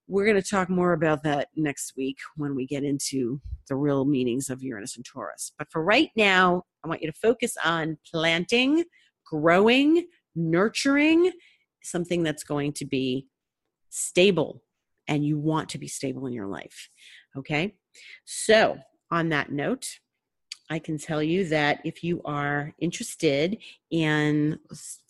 We're 0.08 0.24
going 0.24 0.40
to 0.40 0.48
talk 0.48 0.68
more 0.68 0.92
about 0.92 1.22
that 1.22 1.48
next 1.56 1.94
week 1.96 2.18
when 2.36 2.54
we 2.54 2.66
get 2.66 2.84
into 2.84 3.40
the 3.68 3.76
real 3.76 4.04
meanings 4.04 4.50
of 4.50 4.62
Uranus 4.62 4.96
and 4.96 5.04
Taurus. 5.04 5.52
But 5.58 5.68
for 5.70 5.82
right 5.82 6.10
now, 6.16 6.64
I 6.84 6.88
want 6.88 7.02
you 7.02 7.10
to 7.10 7.18
focus 7.18 7.56
on 7.64 7.98
planting, 8.10 8.84
growing, 9.24 10.06
nurturing 10.34 11.32
something 11.82 12.22
that's 12.22 12.44
going 12.44 12.72
to 12.74 12.84
be 12.84 13.26
stable 13.90 14.62
and 15.08 15.24
you 15.24 15.38
want 15.38 15.68
to 15.70 15.78
be 15.78 15.88
stable 15.88 16.26
in 16.26 16.32
your 16.32 16.46
life. 16.46 16.88
Okay. 17.36 17.74
So, 18.24 18.78
on 19.10 19.28
that 19.28 19.52
note, 19.52 19.86
I 20.70 20.78
can 20.78 20.96
tell 20.96 21.22
you 21.22 21.46
that 21.48 21.80
if 21.84 22.02
you 22.02 22.22
are 22.24 22.72
interested 22.78 23.58
in 23.90 24.58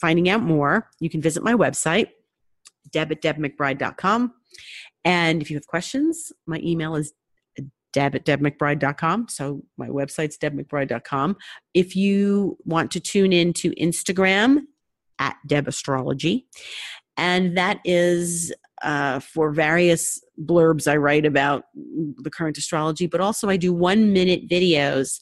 finding 0.00 0.28
out 0.28 0.42
more, 0.42 0.90
you 0.98 1.08
can 1.08 1.22
visit 1.22 1.44
my 1.44 1.54
website, 1.54 2.08
deb 2.90 3.12
at 3.12 3.22
debmcbride.com. 3.22 4.34
And 5.04 5.42
if 5.42 5.50
you 5.50 5.56
have 5.56 5.66
questions, 5.66 6.32
my 6.46 6.60
email 6.62 6.94
is 6.96 7.12
deb 7.92 8.14
at 8.14 8.24
debmcbride.com. 8.24 9.26
So 9.28 9.62
my 9.76 9.88
website's 9.88 10.38
debmcbride.com. 10.38 11.36
If 11.74 11.94
you 11.94 12.56
want 12.64 12.90
to 12.92 13.00
tune 13.00 13.32
in 13.32 13.52
to 13.54 13.70
Instagram 13.72 14.60
at 15.18 15.36
Deb 15.46 15.68
Astrology, 15.68 16.46
and 17.16 17.56
that 17.58 17.80
is 17.84 18.52
uh, 18.82 19.20
for 19.20 19.52
various 19.52 20.22
blurbs 20.42 20.90
I 20.90 20.96
write 20.96 21.26
about 21.26 21.64
the 21.74 22.30
current 22.30 22.58
astrology, 22.58 23.06
but 23.06 23.20
also 23.20 23.48
I 23.48 23.56
do 23.56 23.72
one 23.72 24.12
minute 24.12 24.48
videos 24.48 25.18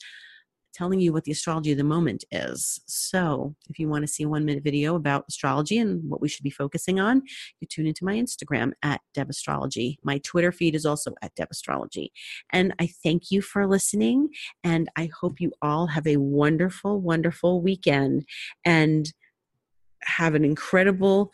telling 0.73 1.01
you 1.01 1.13
what 1.13 1.25
the 1.25 1.33
astrology 1.33 1.73
of 1.73 1.79
the 1.79 1.85
moment 1.85 2.25
is. 2.31 2.81
So 2.87 3.55
if 3.69 3.79
you 3.79 3.89
want 3.89 4.03
to 4.03 4.13
see 4.13 4.25
a 4.25 4.29
one 4.29 4.45
minute 4.45 4.65
video 4.65 4.95
about 4.95 5.25
astrology 5.29 5.79
and 5.79 6.09
what 6.09 6.21
we 6.21 6.29
should 6.29 6.43
be 6.43 6.51
focusing 6.51 7.01
on, 7.01 7.23
you 7.61 7.67
tune 7.67 7.87
into 7.87 8.05
my 8.05 8.15
Instagram 8.15 8.73
at 8.83 9.01
Deb 9.15 9.31
Astrology. 9.31 9.99
My 10.03 10.19
Twitter 10.19 10.53
feed 10.53 10.75
is 10.75 10.87
also 10.87 11.15
at 11.23 11.35
Deb 11.35 11.49
Astrology. 11.51 12.13
And 12.53 12.75
I 12.79 12.89
thank 13.03 13.31
you 13.31 13.43
for 13.43 13.67
listening. 13.67 14.29
And 14.65 14.89
I 14.97 15.11
hope 15.21 15.41
you 15.41 15.53
all 15.63 15.89
have 15.89 16.07
a 16.07 16.19
wonderful, 16.19 17.01
wonderful 17.01 17.61
weekend 17.61 18.25
and 18.65 19.13
have 20.03 20.35
an 20.35 20.45
incredible 20.45 21.31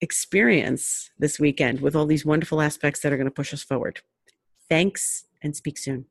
experience 0.00 1.10
this 1.18 1.38
weekend 1.38 1.80
with 1.80 1.94
all 1.94 2.06
these 2.06 2.24
wonderful 2.24 2.62
aspects 2.62 3.00
that 3.00 3.12
are 3.12 3.16
going 3.16 3.26
to 3.26 3.30
push 3.30 3.52
us 3.52 3.62
forward. 3.62 4.00
Thanks 4.68 5.26
and 5.42 5.54
speak 5.56 5.78
soon. 5.78 6.10